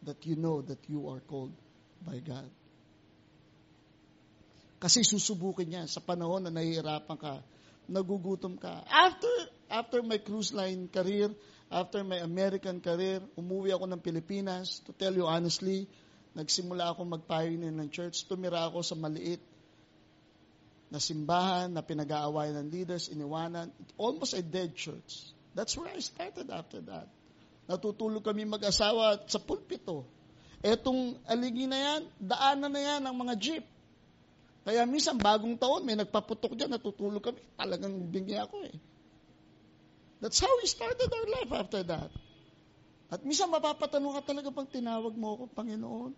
[0.03, 1.55] that you know that you are called
[2.05, 2.49] by God.
[4.77, 7.41] Kasi susubukin niya sa panahon na nahihirapan ka,
[7.89, 8.85] nagugutom ka.
[8.87, 9.33] After,
[9.73, 11.33] after my cruise line career,
[11.67, 14.87] After my American career, umuwi ako ng Pilipinas.
[14.87, 15.91] To tell you honestly,
[16.39, 18.23] nagsimula ako magpioneer ng church.
[18.31, 19.43] Tumira ako sa maliit
[20.87, 23.75] na simbahan na pinag-aawayan ng leaders, iniwanan.
[23.99, 25.35] Almost a dead church.
[25.59, 27.11] That's where I started after that.
[27.67, 30.07] Natutulog kami mag-asawa sa pulpito.
[30.63, 33.67] Etong aligi na yan, daanan na yan ng mga jeep.
[34.67, 37.39] Kaya minsan bagong taon, may nagpaputok dyan, natutulog kami.
[37.55, 38.75] Talagang bingi ako eh.
[40.19, 42.11] That's how we started our life after that.
[43.07, 46.13] At minsan mapapatanong ka talaga pag tinawag mo ako, Panginoon.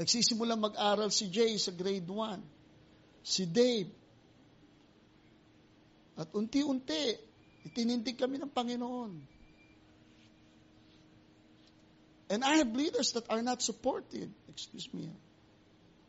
[0.00, 2.40] Nagsisimula mag-aral si Jay sa grade 1.
[3.20, 3.92] Si Dave.
[6.16, 7.20] At unti-unti,
[7.68, 9.12] itinindig kami ng Panginoon.
[12.32, 14.32] And I have leaders that are not supportive.
[14.50, 15.08] Excuse me.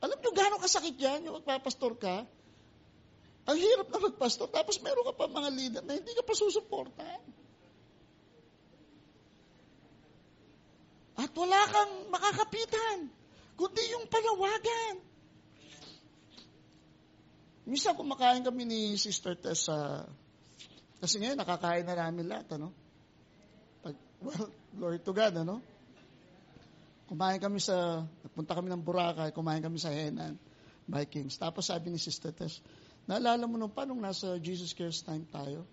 [0.02, 2.26] Alam nyo gano'ng kasakit yan, yung magpapastor ka,
[3.46, 7.24] ang hirap na magpastor, tapos meron ka pa mga leader na hindi ka pa susuportahan.
[11.22, 12.98] At wala kang makakapitan,
[13.58, 14.96] kundi yung panawagan.
[17.66, 20.10] Minsan kumakain kami ni Sister Tessa,
[21.02, 22.74] kasi ngayon nakakain na namin lahat, ano?
[23.82, 25.62] Pag, well, glory to God, ano?
[27.10, 30.40] Kumain kami sa, nagpunta kami ng Boracay, kumain kami sa Henan,
[30.88, 31.36] Vikings.
[31.36, 32.64] Tapos sabi ni Sister Tess,
[33.10, 35.66] Naalala mo nung paano nasa Jesus Cares time tayo?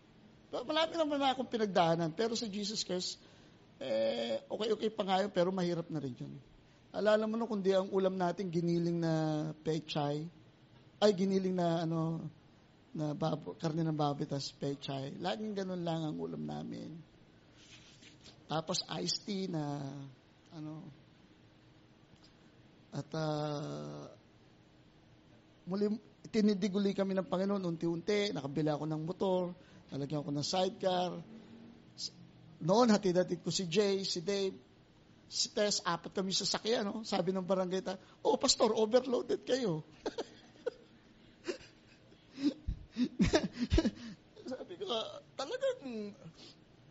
[0.49, 3.21] Malami naman na akong pinagdaanan, pero sa Jesus Cares,
[3.77, 6.33] eh, okay-okay pa nga yun, pero mahirap na rin yun.
[6.89, 9.13] Alala mo nung kundi ang ulam natin, giniling na
[9.61, 10.25] pechay,
[11.05, 12.25] ay giniling na ano,
[12.97, 15.13] na babo, karne ng baboy, tas pechay.
[15.21, 16.97] Laging ganun lang ang ulam namin.
[18.49, 19.85] Tapos iced tea na,
[20.57, 20.81] ano,
[22.89, 24.09] at uh,
[25.69, 25.93] muli,
[26.33, 29.43] tinidiguli kami ng Panginoon unti-unti, nakabila ako ng motor,
[29.93, 31.11] nalagyan ako ng sidecar.
[32.59, 34.57] Noon, hatid-hatid ko si Jay, si Dave,
[35.29, 36.89] si Tess, apat kami sa sakyan.
[36.89, 37.05] No?
[37.05, 39.85] Sabi ng barangay ta, oh, pastor, overloaded kayo.
[44.49, 44.85] Sabi ko,
[45.39, 45.79] talagang,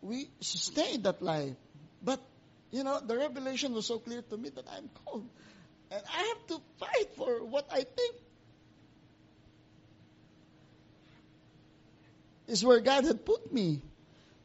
[0.00, 1.58] we sustained that life.
[2.00, 2.22] But,
[2.70, 5.26] you know, the revelation was so clear to me that I'm called.
[5.90, 8.14] And I have to fight for what I think
[12.48, 13.80] is where God had put me.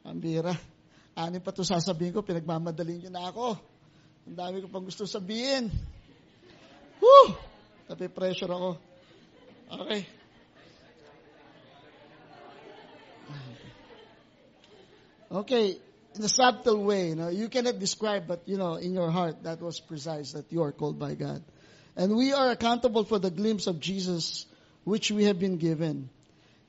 [0.04, 0.56] Ang bira.
[1.16, 3.56] Ani pa to sasabihin ko, pinagmamadaling nyo na ako.
[4.28, 5.72] Ang dami ko pang gusto sabihin.
[7.00, 7.36] Woo!
[7.88, 8.80] Tapi pressure ako.
[9.74, 10.02] Okay.
[15.34, 15.66] Okay,
[16.16, 19.44] in a subtle way, you know, you cannot describe, but you know, in your heart,
[19.44, 21.44] that was precise that you are called by God.
[21.96, 24.46] And we are accountable for the glimpse of Jesus
[24.84, 26.10] which we have been given.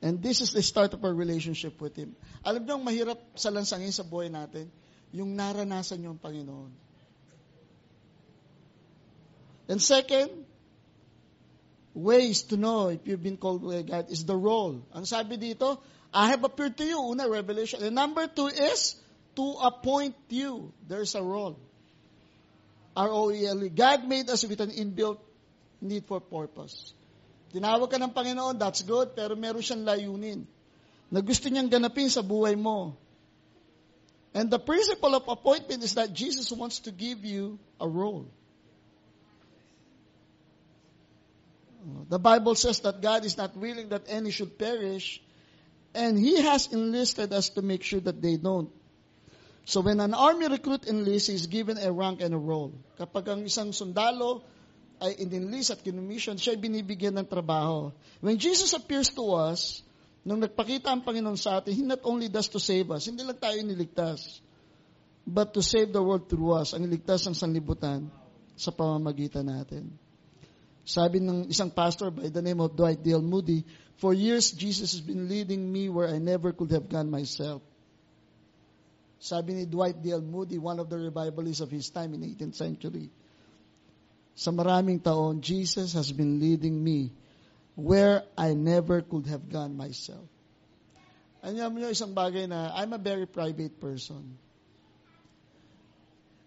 [0.01, 2.15] And this is the start of our relationship with Him.
[2.45, 4.69] Alam ang mahirap sa lansangin sa buhay natin,
[5.11, 6.69] yung naranasan ang Panginoon.
[9.65, 10.29] And second,
[11.95, 14.83] ways to know if you've been called by God is the role.
[14.93, 15.79] Ang sabi dito,
[16.13, 17.81] I have appeared to you, una, revelation.
[17.81, 18.95] And number two is,
[19.35, 20.71] to appoint you.
[20.87, 21.59] There's a role.
[22.95, 23.69] R-O-E-L-E.
[23.69, 25.19] God made us with an inbuilt
[25.81, 26.95] need for purpose.
[27.51, 30.47] Tinawag ka ng Panginoon, that's good, pero meron siyang layunin
[31.11, 32.97] na gusto niyang ganapin sa buhay mo.
[34.35, 38.27] And the principle of appointment is that Jesus wants to give you a role.
[42.09, 45.21] The Bible says that God is not willing that any should perish,
[45.93, 48.73] and He has enlisted us to make sure that they don't.
[49.65, 52.77] So when an army recruit enlists, he's given a rank and a role.
[53.01, 54.45] Kapag ang isang sundalo
[55.01, 57.89] ay inenlist at kinumission, siya ay binibigyan ng trabaho.
[58.21, 59.81] When Jesus appears to us,
[60.21, 63.41] nung nagpakita ang Panginoon sa atin, He not only does to save us, hindi lang
[63.41, 64.39] tayo niligtas,
[65.25, 68.05] but to save the world through us, ang iligtas ng sanlibutan
[68.53, 69.89] sa pamamagitan natin.
[70.85, 73.65] Sabi ng isang pastor by the name of Dwight Dale Moody,
[73.97, 77.65] For years, Jesus has been leading me where I never could have gone myself.
[79.25, 83.09] Sabi ni Dwight Dale Moody, one of the revivalists of his time in 18th century.
[84.37, 87.09] Sa maraming taon, Jesus has been leading me
[87.73, 90.29] where I never could have gone myself.
[91.41, 94.37] Alam niyo isang bagay na I'm a very private person.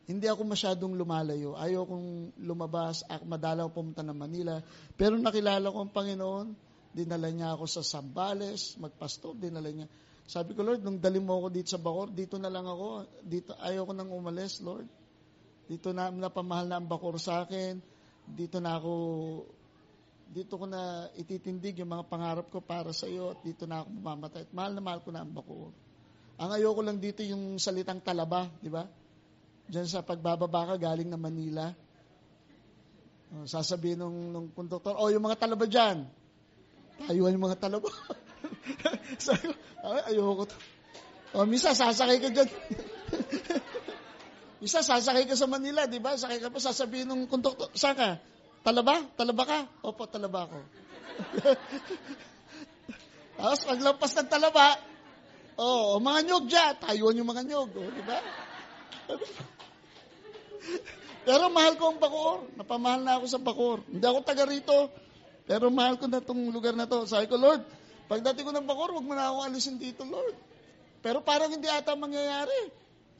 [0.06, 1.58] Hindi ako masyadong lumalayo.
[1.58, 4.62] Ayaw kong lumabas, madalaw pumunta ng Manila.
[4.94, 6.46] Pero nakilala ko ang Panginoon,
[6.94, 9.90] dinala niya ako sa Sambales, magpastor, dinala niya.
[10.28, 13.08] Sabi ko, Lord, nung dali mo ako dito sa Bacor, dito na lang ako.
[13.24, 14.84] Dito, ayaw ko nang umalis, Lord.
[15.64, 17.80] Dito na napamahal na ang Bacor sa akin.
[18.28, 18.92] Dito na ako,
[20.28, 23.88] dito ko na ititindig yung mga pangarap ko para sa iyo at dito na ako
[23.88, 24.44] mamamatay.
[24.44, 25.72] At mahal na mahal ko na ang Bacor.
[26.36, 28.84] Ang ayoko lang dito yung salitang talaba, di ba?
[29.64, 31.72] Diyan sa pagbababa ka galing na Manila.
[33.32, 36.04] Oh, sasabihin nung, nung konduktor, oh, yung mga talaba dyan.
[37.08, 37.88] Tayuan yung mga talaba.
[39.82, 40.57] Ko, ay, ayoko to.
[41.36, 42.49] Oh, misa, sasakay ka dyan.
[44.59, 46.18] Misa, sasakay ka sa Manila, di ba?
[46.18, 48.18] Sakay ka pa, sasabihin nung konduktor, saan ka?
[48.66, 49.07] Talaba?
[49.14, 49.61] Talaba ka?
[49.86, 50.59] Opo, talaba ko.
[53.38, 54.74] Tapos, paglampas ng talaba,
[55.62, 58.18] oh, mga nyog dyan, tayuan yung mga nyog, oh, di ba?
[61.28, 62.38] Pero mahal ko ang Bacoor.
[62.57, 63.84] Napamahal na ako sa Bacoor.
[63.84, 64.88] Hindi ako taga rito.
[65.44, 67.05] Pero mahal ko na itong lugar na to.
[67.05, 67.61] Sabi ko, Lord,
[68.09, 70.34] pagdating ko ng Bacoor, huwag mo na ako alisin dito, Lord.
[71.04, 72.72] Pero parang hindi ata mangyayari.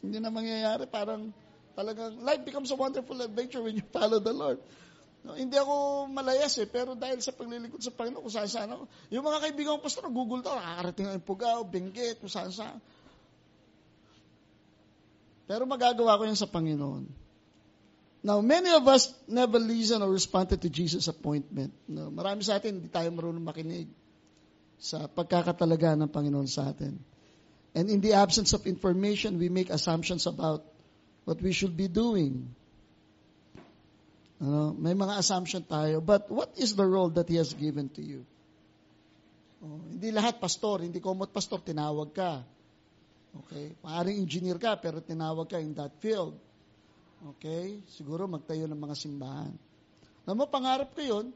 [0.03, 0.89] Hindi na mangyayari.
[0.91, 1.31] Parang
[1.79, 4.59] talagang life becomes a wonderful adventure when you follow the Lord.
[5.23, 8.87] No, hindi ako malayas eh, pero dahil sa paglilingkod sa Panginoon, kung saan saan ako.
[9.11, 12.79] Yung mga kaibigan ko, pastor, Google to, nakakarating ang Pugao, Benguet, kung saan saan.
[15.51, 17.11] Pero magagawa ko yan sa Panginoon.
[18.23, 21.71] Now, many of us never listen or responded to Jesus' appointment.
[21.87, 23.91] No, marami sa atin, hindi tayo marunong makinig
[24.79, 26.99] sa pagkakatalaga ng Panginoon sa atin.
[27.75, 30.65] And in the absence of information, we make assumptions about
[31.27, 32.49] what we should be doing.
[34.39, 35.99] Ano, may mga assumption tayo.
[35.99, 38.23] But what is the role that He has given to you?
[39.59, 42.47] Oh, hindi lahat pastor, hindi komot pastor, tinawag ka.
[43.45, 43.75] Okay?
[43.83, 46.39] Maaring engineer ka, pero tinawag ka in that field.
[47.35, 47.83] Okay?
[47.99, 49.51] Siguro magtayo ng mga simbahan.
[50.23, 51.27] Alam mo, pangarap ko yun.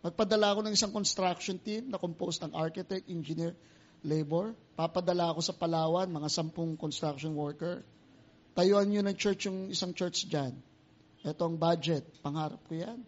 [0.00, 3.52] Magpadala ako ng isang construction team na composed ng architect, engineer,
[4.00, 4.56] labor.
[4.72, 7.84] Papadala ako sa Palawan, mga sampung construction worker.
[8.56, 10.56] Tayuan nyo ng church yung isang church dyan.
[11.20, 12.08] Ito ang budget.
[12.24, 13.04] Pangarap ko yan.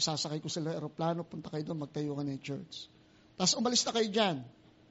[0.00, 2.88] Isasakay ko sila aeroplano, punta kayo doon, magtayo ka ng church.
[3.36, 4.36] Tapos umalis na kayo dyan.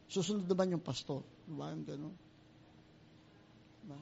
[0.06, 1.26] Susunod naman yung pastor.
[1.50, 1.74] Diba?
[1.74, 2.16] Yung gano'n.
[3.82, 3.98] Diba?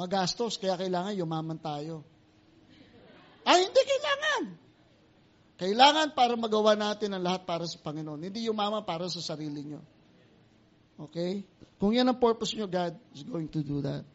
[0.00, 2.00] Magastos, kaya kailangan yumaman tayo.
[3.44, 4.69] Ay, hindi kailangan.
[5.60, 8.16] Kailangan para magawa natin ang lahat para sa Panginoon.
[8.16, 9.84] Hindi yumaman para sa sarili nyo.
[10.96, 11.44] Okay?
[11.76, 14.08] Kung yan ang purpose nyo, God is going to do that.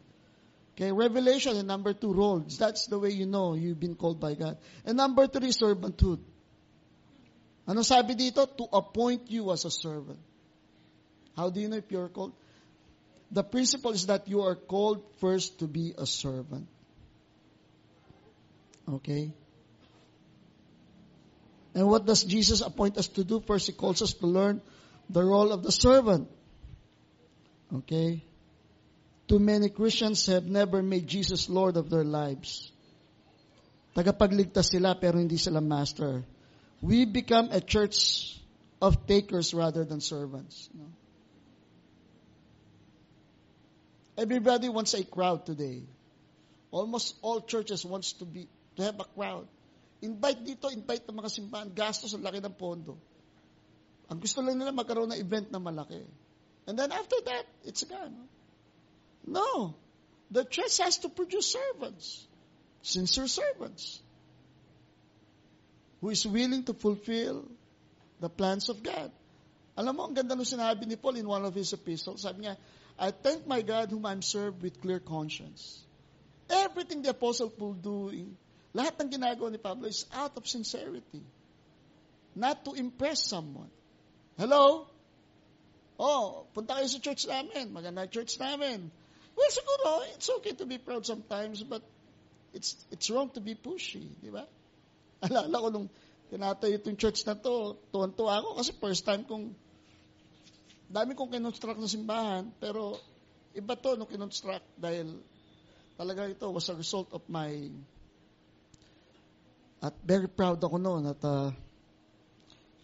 [0.74, 2.58] Okay, revelation and number two, roles.
[2.58, 4.58] That's the way you know you've been called by God.
[4.84, 6.20] And number three, servanthood.
[7.70, 8.44] Ano sabi dito?
[8.44, 10.20] To appoint you as a servant.
[11.38, 12.34] How do you know if you're called?
[13.30, 16.68] The principle is that you are called first to be a servant.
[18.90, 19.32] Okay?
[21.76, 23.44] And what does Jesus appoint us to do?
[23.46, 24.62] First, He calls us to learn
[25.10, 26.30] the role of the servant.
[27.72, 28.24] Okay?
[29.28, 32.72] Too many Christians have never made Jesus Lord of their lives.
[33.94, 36.24] Tagapagligtas sila pero hindi sila master.
[36.82, 38.40] We become a church
[38.82, 40.70] of takers rather than servants.
[40.74, 40.86] No?
[44.18, 45.84] Everybody wants a crowd today.
[46.72, 49.48] Almost all churches wants to be to have a crowd.
[50.06, 52.94] Invite dito, invite ng mga simbahan, gastos ang laki ng pondo.
[54.06, 56.06] Ang gusto lang nila magkaroon ng event na malaki.
[56.70, 58.30] And then after that, it's gone.
[59.26, 59.74] No.
[60.30, 62.30] The church has to produce servants.
[62.86, 64.02] Sincere servants.
[66.02, 67.50] Who is willing to fulfill
[68.20, 69.12] the plans of God.
[69.76, 72.24] Alam mo, ang ganda nung sinabi ni Paul in one of his epistles.
[72.24, 72.56] Sabi niya,
[72.96, 75.84] I thank my God whom I'm served with clear conscience.
[76.48, 78.38] Everything the Apostle Paul doing,
[78.76, 81.24] lahat ng ginagawa ni Pablo is out of sincerity.
[82.36, 83.72] Not to impress someone.
[84.36, 84.92] Hello?
[85.96, 87.72] Oh, punta kayo sa church namin.
[87.72, 88.92] Maganda church namin.
[89.36, 91.84] Well, siguro, it's okay to be proud sometimes, but
[92.52, 94.48] it's it's wrong to be pushy, di ba?
[95.26, 95.88] Alala ko nung
[96.28, 99.56] tinatayo itong church na to, tuwan-tuwa ako kasi first time kong,
[100.92, 103.00] dami kong kinonstruct na simbahan, pero
[103.56, 105.16] iba to nung kinonstruct dahil
[105.96, 107.72] talaga ito was a result of my,
[109.86, 111.54] at very proud ako noon at uh,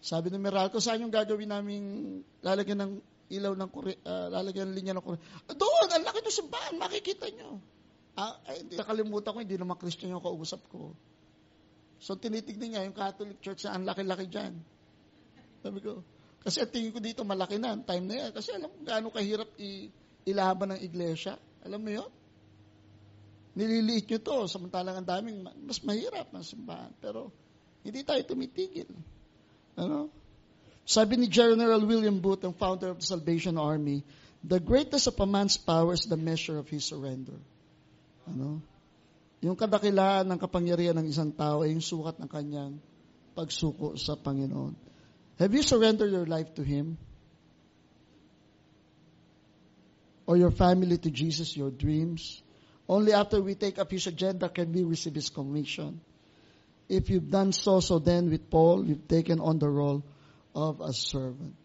[0.01, 1.81] sabi ng Meralco, saan yung gagawin namin
[2.41, 2.91] lalagyan ng
[3.31, 5.17] ilaw ng kuri, uh, lalagyan ng linya ng kuri.
[5.49, 7.61] Ah, doon, ang laki ng simbahan, makikita nyo.
[8.17, 10.91] Ah, ay, hindi, nakalimutan ko, hindi naman Christian yung kausap ko.
[12.01, 14.57] So, tinitignan niya yung Catholic Church na ang laki-laki dyan.
[15.61, 16.01] Sabi ko,
[16.41, 18.31] kasi ang tingin ko dito malaki na, time na yan.
[18.33, 19.93] Kasi alam mo gaano kahirap i-
[20.25, 21.37] ilaban ng iglesia.
[21.61, 22.09] Alam mo yun?
[23.51, 26.91] Nililiit nyo to, samantalang ang daming, mas mahirap ng simbahan.
[27.03, 27.35] Pero,
[27.83, 28.87] hindi tayo tumitigil.
[29.75, 30.07] Ano?
[30.87, 34.03] Sabi ni General William Booth, ang founder of the Salvation Army,
[34.43, 37.37] the greatest of a man's power is the measure of his surrender.
[38.27, 38.63] Ano?
[39.41, 42.77] Yung kadakilaan ng kapangyarihan ng isang tao ay yung sukat ng kanyang
[43.33, 44.77] pagsuko sa Panginoon.
[45.41, 47.01] Have you surrendered your life to Him?
[50.29, 52.45] Or your family to Jesus, your dreams?
[52.91, 56.01] Only after we take up His agenda can we receive His commission.
[56.89, 60.03] If you've done so, so then with Paul, you've taken on the role
[60.53, 61.55] of a servant.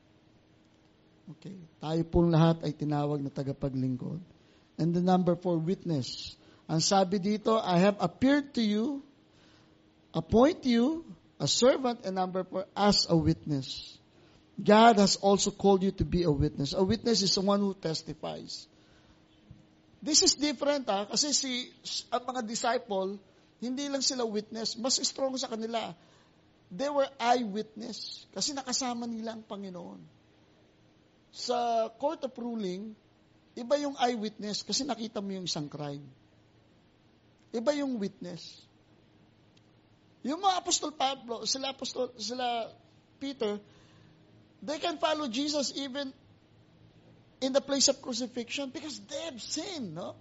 [1.35, 1.59] Okay.
[1.83, 4.22] Tayo pong lahat ay tinawag na tagapaglingkod.
[4.79, 6.39] And the number four, witness.
[6.70, 9.03] Ang sabi dito, I have appeared to you,
[10.14, 11.03] appoint you,
[11.43, 13.99] a servant, and number four, as a witness.
[14.55, 16.70] God has also called you to be a witness.
[16.70, 18.70] A witness is someone who testifies.
[20.07, 21.67] This is different ha, kasi si,
[22.15, 23.19] ang mga disciple,
[23.59, 25.99] hindi lang sila witness, mas strong sa kanila.
[26.71, 29.99] They were eyewitness kasi nakasama nila ang Panginoon.
[31.35, 32.95] Sa court of ruling,
[33.59, 36.07] iba yung eyewitness kasi nakita mo yung isang crime.
[37.51, 38.63] Iba yung witness.
[40.23, 42.71] Yung mga apostol Pablo, sila apostol, sila
[43.19, 43.59] Peter,
[44.63, 46.15] they can follow Jesus even
[47.41, 50.16] in the place of crucifixion because they have sinned, no?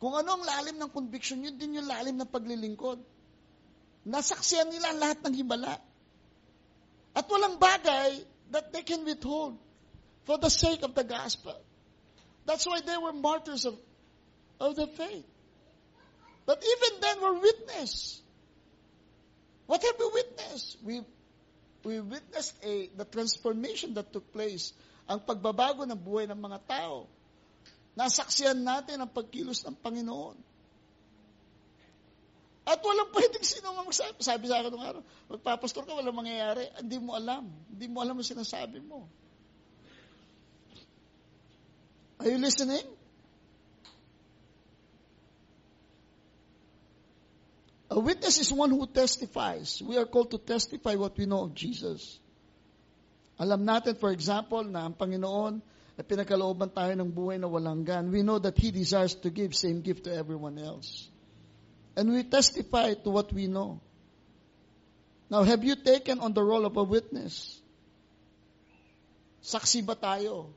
[0.00, 3.04] Kung ano ang lalim ng conviction, yun din yung lalim ng paglilingkod.
[4.08, 5.76] Nasaksiyan nila lahat ng himala.
[7.12, 9.60] At walang bagay that they can withhold
[10.24, 11.58] for the sake of the gospel.
[12.48, 13.76] That's why they were martyrs of,
[14.56, 15.28] of the faith.
[16.46, 18.22] But even then, we're witness.
[19.66, 20.78] What have we witnessed?
[20.82, 21.00] We,
[21.84, 24.72] we witnessed a, the transformation that took place.
[25.10, 27.10] Ang pagbabago ng buhay ng mga tao.
[27.98, 30.38] Nasaksiyan natin ang pagkilos ng Panginoon.
[32.62, 34.22] At walang pwedeng sino magsabi.
[34.22, 36.70] Sabi sa akin nung araw, magpapastor ka, walang mangyayari.
[36.78, 37.50] Hindi mo alam.
[37.74, 39.10] Hindi mo alam ang sinasabi mo.
[42.22, 42.86] Are you listening?
[47.90, 49.82] A witness is one who testifies.
[49.82, 52.19] We are called to testify what we know of Jesus.
[53.40, 55.64] Alam natin, for example, na ang Panginoon
[55.96, 58.12] ay pinagkalooban tayo ng buhay na walang gan.
[58.12, 61.08] We know that He desires to give same gift to everyone else.
[61.96, 63.80] And we testify to what we know.
[65.32, 67.56] Now, have you taken on the role of a witness?
[69.40, 70.52] Saksi ba tayo?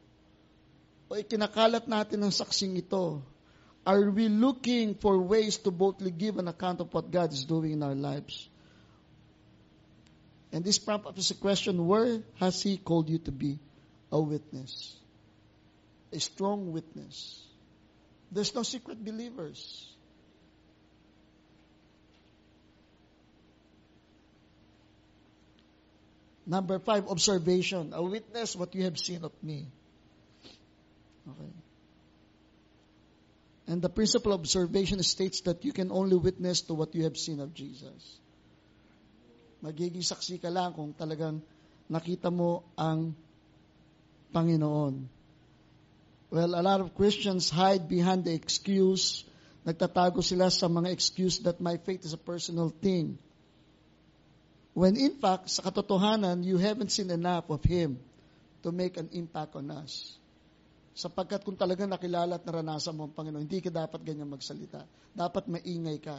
[1.07, 3.23] O ikinakalat natin ang saksing ito?
[3.87, 7.79] Are we looking for ways to boldly give an account of what God is doing
[7.79, 8.51] in our lives?
[10.53, 13.57] And this prompts up a question, where has He called you to be
[14.11, 14.95] a witness?
[16.13, 17.41] A strong witness.
[18.31, 19.89] There's no secret believers.
[26.45, 27.93] Number five, observation.
[27.93, 29.65] A witness what you have seen of me.
[31.27, 31.51] Okay.
[33.65, 37.17] And the principle of observation states that you can only witness to what you have
[37.17, 38.19] seen of Jesus.
[39.63, 41.39] Magiging saksi ka lang kung talagang
[41.87, 43.15] nakita mo ang
[44.35, 45.07] Panginoon.
[46.33, 49.23] Well, a lot of Christians hide behind the excuse.
[49.63, 53.15] Nagtatago sila sa mga excuse that my faith is a personal thing.
[54.75, 58.01] When in fact, sa katotohanan, you haven't seen enough of Him
[58.65, 60.17] to make an impact on us.
[60.97, 64.83] Sapagkat kung talagang nakilala at naranasan mo ang Panginoon, hindi ka dapat ganyan magsalita.
[65.13, 66.17] Dapat maingay ka.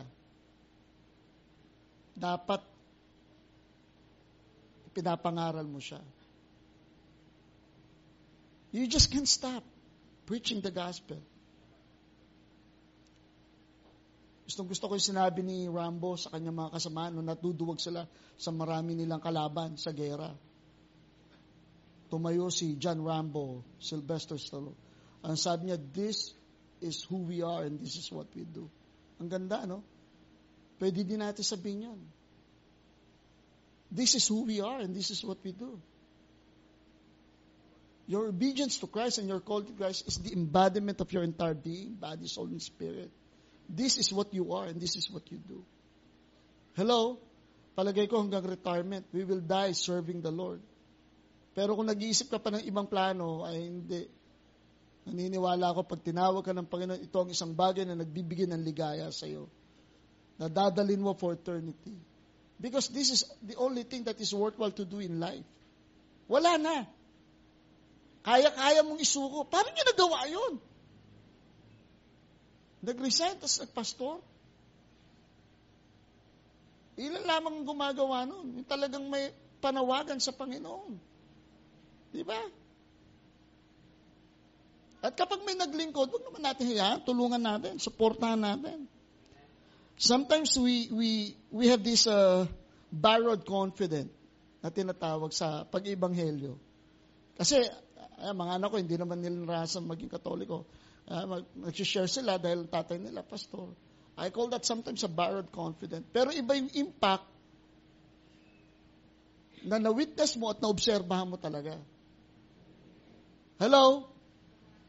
[2.14, 2.73] Dapat
[4.94, 5.98] pinapangaral mo siya.
[8.70, 9.62] You just can't stop
[10.26, 11.18] preaching the gospel.
[14.44, 18.04] Gustong gusto ko yung sinabi ni Rambo sa kanyang mga kasamaan nung natuduwag sila
[18.36, 20.30] sa marami nilang kalaban sa gera.
[22.12, 24.76] Tumayo si John Rambo, Sylvester Stallone.
[25.24, 26.36] Ang sabi niya, this
[26.84, 28.68] is who we are and this is what we do.
[29.16, 29.80] Ang ganda, no?
[30.76, 32.00] Pwede din natin sabihin yan.
[33.94, 35.78] This is who we are and this is what we do.
[38.10, 41.54] Your obedience to Christ and your call to Christ is the embodiment of your entire
[41.54, 43.08] being, body, soul, and spirit.
[43.70, 45.64] This is what you are and this is what you do.
[46.74, 47.22] Hello?
[47.78, 50.60] Palagay ko hanggang retirement, we will die serving the Lord.
[51.54, 54.02] Pero kung nag-iisip ka pa ng ibang plano, ay hindi.
[55.06, 59.06] Naniniwala ako pag tinawag ka ng Panginoon, ito ang isang bagay na nagbibigay ng ligaya
[59.14, 59.46] sa iyo.
[60.34, 61.94] Na dadalin mo for eternity.
[62.64, 65.44] Because this is the only thing that is worthwhile to do in life.
[66.32, 66.88] Wala na.
[68.24, 69.44] Kaya-kaya mong isuko.
[69.44, 70.56] Paano niya nagawa yun?
[72.80, 74.16] Nag-resign, tapos nagpastor.
[76.96, 78.56] Ilan lamang gumagawa nun?
[78.56, 79.28] Yung talagang may
[79.60, 80.96] panawagan sa Panginoon.
[82.16, 82.40] Di ba?
[85.04, 88.88] At kapag may naglingkod, huwag naman natin hayaan, tulungan natin, supportahan natin.
[89.94, 91.10] Sometimes we we
[91.54, 92.46] we have this uh,
[92.90, 94.10] borrowed confidence
[94.64, 96.58] na tinatawag sa pag-ibanghelyo.
[97.38, 97.62] Kasi
[98.14, 100.64] ay, mga anak ko, hindi naman nila narasan maging katoliko.
[101.04, 101.42] Uh, mag,
[101.74, 103.74] share sila dahil tatay nila, pastor.
[104.14, 106.06] I call that sometimes a borrowed confidence.
[106.14, 107.26] Pero iba yung impact
[109.66, 111.74] na na-witness mo at na-obserbahan mo talaga.
[113.58, 114.06] Hello?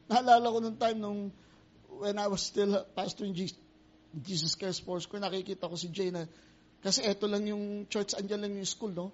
[0.05, 1.21] Naalala ko nung time nung
[1.89, 3.33] when I was still pastor in
[4.23, 6.23] Jesus, Christ Sports ko, nakikita ko si Jay na,
[6.79, 9.11] kasi eto lang yung church, andyan lang yung school, no?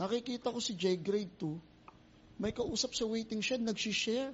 [0.00, 4.32] Nakikita ko si Jay, grade 2, may kausap sa waiting shed, nagsishare.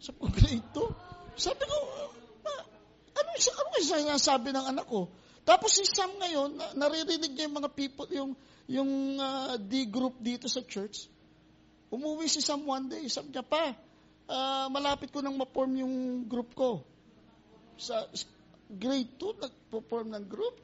[0.00, 1.36] Sabi ko, grade 2?
[1.36, 1.76] Sabi ko,
[2.48, 2.60] ano,
[3.12, 5.12] ano kasi sinasabi ng anak ko?
[5.44, 8.32] Tapos si Sam ngayon, naririnig niya yung mga people, yung,
[8.64, 8.90] yung
[9.20, 11.12] uh, D group dito sa church.
[11.92, 13.76] Umuwi si Sam one day, sabi niya, pa,
[14.30, 16.80] uh, malapit ko nang ma-form yung group ko.
[17.76, 18.08] Sa
[18.78, 20.54] grade 2, nag-perform ng group.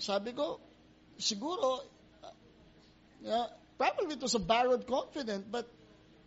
[0.00, 0.60] Sabi ko,
[1.20, 1.84] siguro,
[3.26, 5.68] uh, probably it was a borrowed confidence, but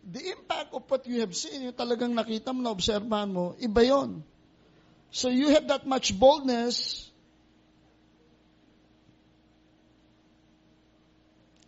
[0.06, 4.22] the impact of what you have seen, yung talagang nakita mo, na-obserbahan mo, iba yon.
[5.10, 7.10] So you have that much boldness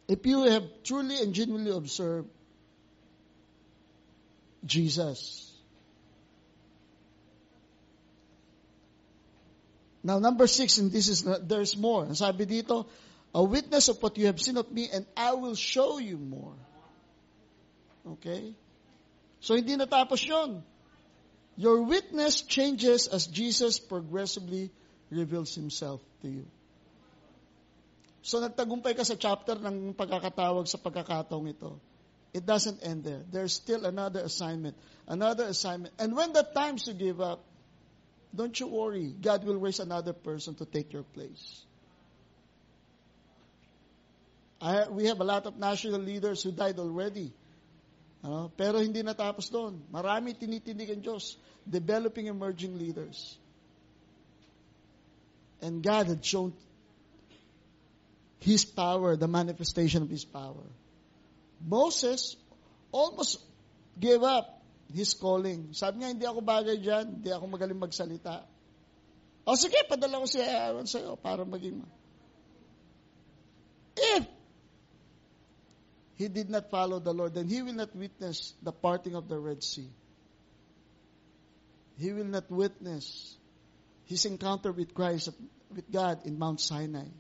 [0.08, 2.30] if you have truly and genuinely observed
[4.64, 5.51] Jesus.
[10.02, 12.12] Now, number six, and this is, there's more.
[12.14, 12.86] Sabi dito,
[13.34, 16.58] a witness of what you have seen of me, and I will show you more.
[18.18, 18.54] Okay?
[19.40, 20.62] So, hindi natapos yon.
[21.56, 24.70] Your witness changes as Jesus progressively
[25.10, 26.46] reveals Himself to you.
[28.22, 31.78] So, nagtagumpay ka sa chapter ng pagkakatawag sa pagkakataong ito.
[32.32, 33.22] It doesn't end there.
[33.30, 34.74] There's still another assignment,
[35.06, 35.92] another assignment.
[36.00, 37.44] And when the times to give up,
[38.34, 39.14] don't you worry.
[39.20, 41.64] God will raise another person to take your place.
[44.60, 47.32] I, we have a lot of national leaders who died already.
[48.22, 49.82] Uh, pero hindi natapos doon.
[49.92, 51.34] Marami tinitindig ang Diyos.
[51.66, 53.36] Developing emerging leaders.
[55.60, 56.54] And God had shown
[58.38, 60.66] His power, the manifestation of His power.
[61.58, 62.36] Moses
[62.90, 63.38] almost
[63.98, 64.61] gave up
[64.92, 65.72] his calling.
[65.72, 68.44] Sabi niya, hindi ako bagay dyan, hindi ako magaling magsalita.
[69.42, 71.88] O sige, padala ko si Aaron sa'yo para maging ma.
[73.96, 74.24] If
[76.16, 79.36] he did not follow the Lord, then he will not witness the parting of the
[79.36, 79.90] Red Sea.
[81.98, 83.36] He will not witness
[84.06, 85.30] his encounter with Christ,
[85.74, 87.10] with God in Mount Sinai,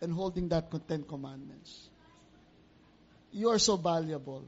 [0.00, 1.90] and holding that content commandments.
[3.36, 4.44] you are so valuable.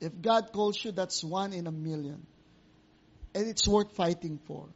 [0.00, 2.20] If God calls you, that's one in a million.
[3.32, 4.68] And it's worth fighting for.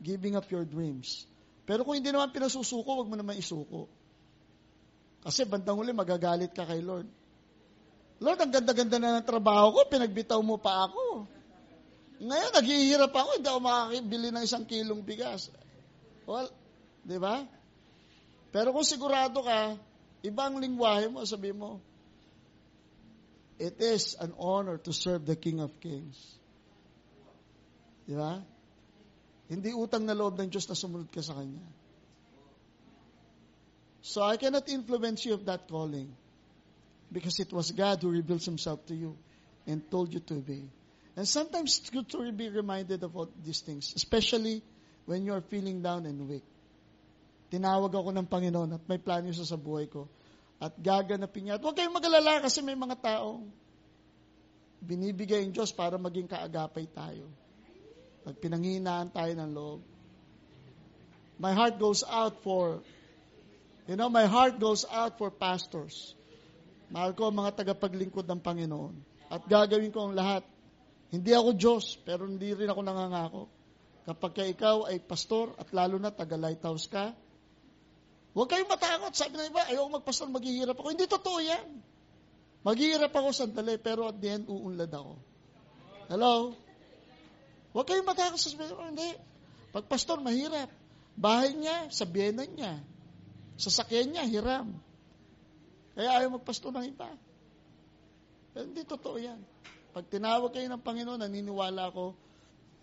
[0.00, 1.28] Giving up your dreams.
[1.68, 3.86] Pero kung hindi naman pinasusuko, wag mo naman isuko.
[5.20, 7.04] Kasi bandang huli, magagalit ka kay Lord.
[8.20, 11.28] Lord, ang ganda-ganda na ng trabaho ko, pinagbitaw mo pa ako.
[12.20, 15.48] Ngayon, naghihirap ako, hindi ako makakibili ng isang kilong bigas.
[16.28, 16.52] Well,
[17.00, 17.44] di ba?
[18.52, 19.76] Pero kung sigurado ka,
[20.20, 21.80] ibang lingwahe mo, sabi mo,
[23.60, 26.16] it is an honor to serve the King of Kings.
[28.08, 28.40] Di ba?
[29.52, 31.60] Hindi utang na loob ng Diyos na sumunod ka sa Kanya.
[34.00, 36.08] So I cannot influence you of that calling
[37.12, 39.20] because it was God who reveals Himself to you
[39.68, 40.64] and told you to obey.
[41.12, 44.64] And sometimes it's good to be reminded of all these things, especially
[45.04, 46.46] when you are feeling down and weak.
[47.52, 50.08] Tinawag ako ng Panginoon at may plano siya sa buhay ko.
[50.60, 51.56] At gaganapin niya.
[51.56, 53.48] At huwag kayong magalala kasi may mga taong
[54.84, 57.32] binibigay ng Diyos para maging kaagapay tayo.
[58.20, 59.80] Pag pinanghinaan tayo ng loob.
[61.40, 62.84] My heart goes out for,
[63.88, 66.12] you know, my heart goes out for pastors.
[66.92, 68.94] Mahal ko ang mga tagapaglingkod ng Panginoon.
[69.32, 70.44] At gagawin ko ang lahat.
[71.08, 73.42] Hindi ako Diyos, pero hindi rin ako nangangako.
[74.04, 77.16] Kapag ka ikaw ay pastor at lalo na taga lighthouse ka,
[78.32, 79.12] huwag kayong matakot.
[79.14, 80.88] Sabi ng iba, ayaw magpastor, maghihirap ako.
[80.94, 81.66] Hindi totoo yan.
[82.60, 85.16] Maghihirap ako sandali, pero at the end, uunlad ako.
[86.12, 86.52] Hello?
[87.72, 89.10] Huwag kayong matakot sa sabihin, oh, hindi.
[89.70, 90.68] Pag pastor, mahirap.
[91.14, 92.82] Bahay niya, sa biyenan niya.
[93.56, 94.74] Sasakyan niya, hiram.
[95.94, 97.08] Kaya ayaw magpasto ng iba.
[98.50, 99.38] Pero hindi totoo yan.
[99.90, 102.14] Pag tinawag kayo ng Panginoon, naniniwala ako,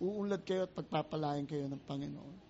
[0.00, 2.47] uunlad kayo at pagpapalain kayo ng Panginoon.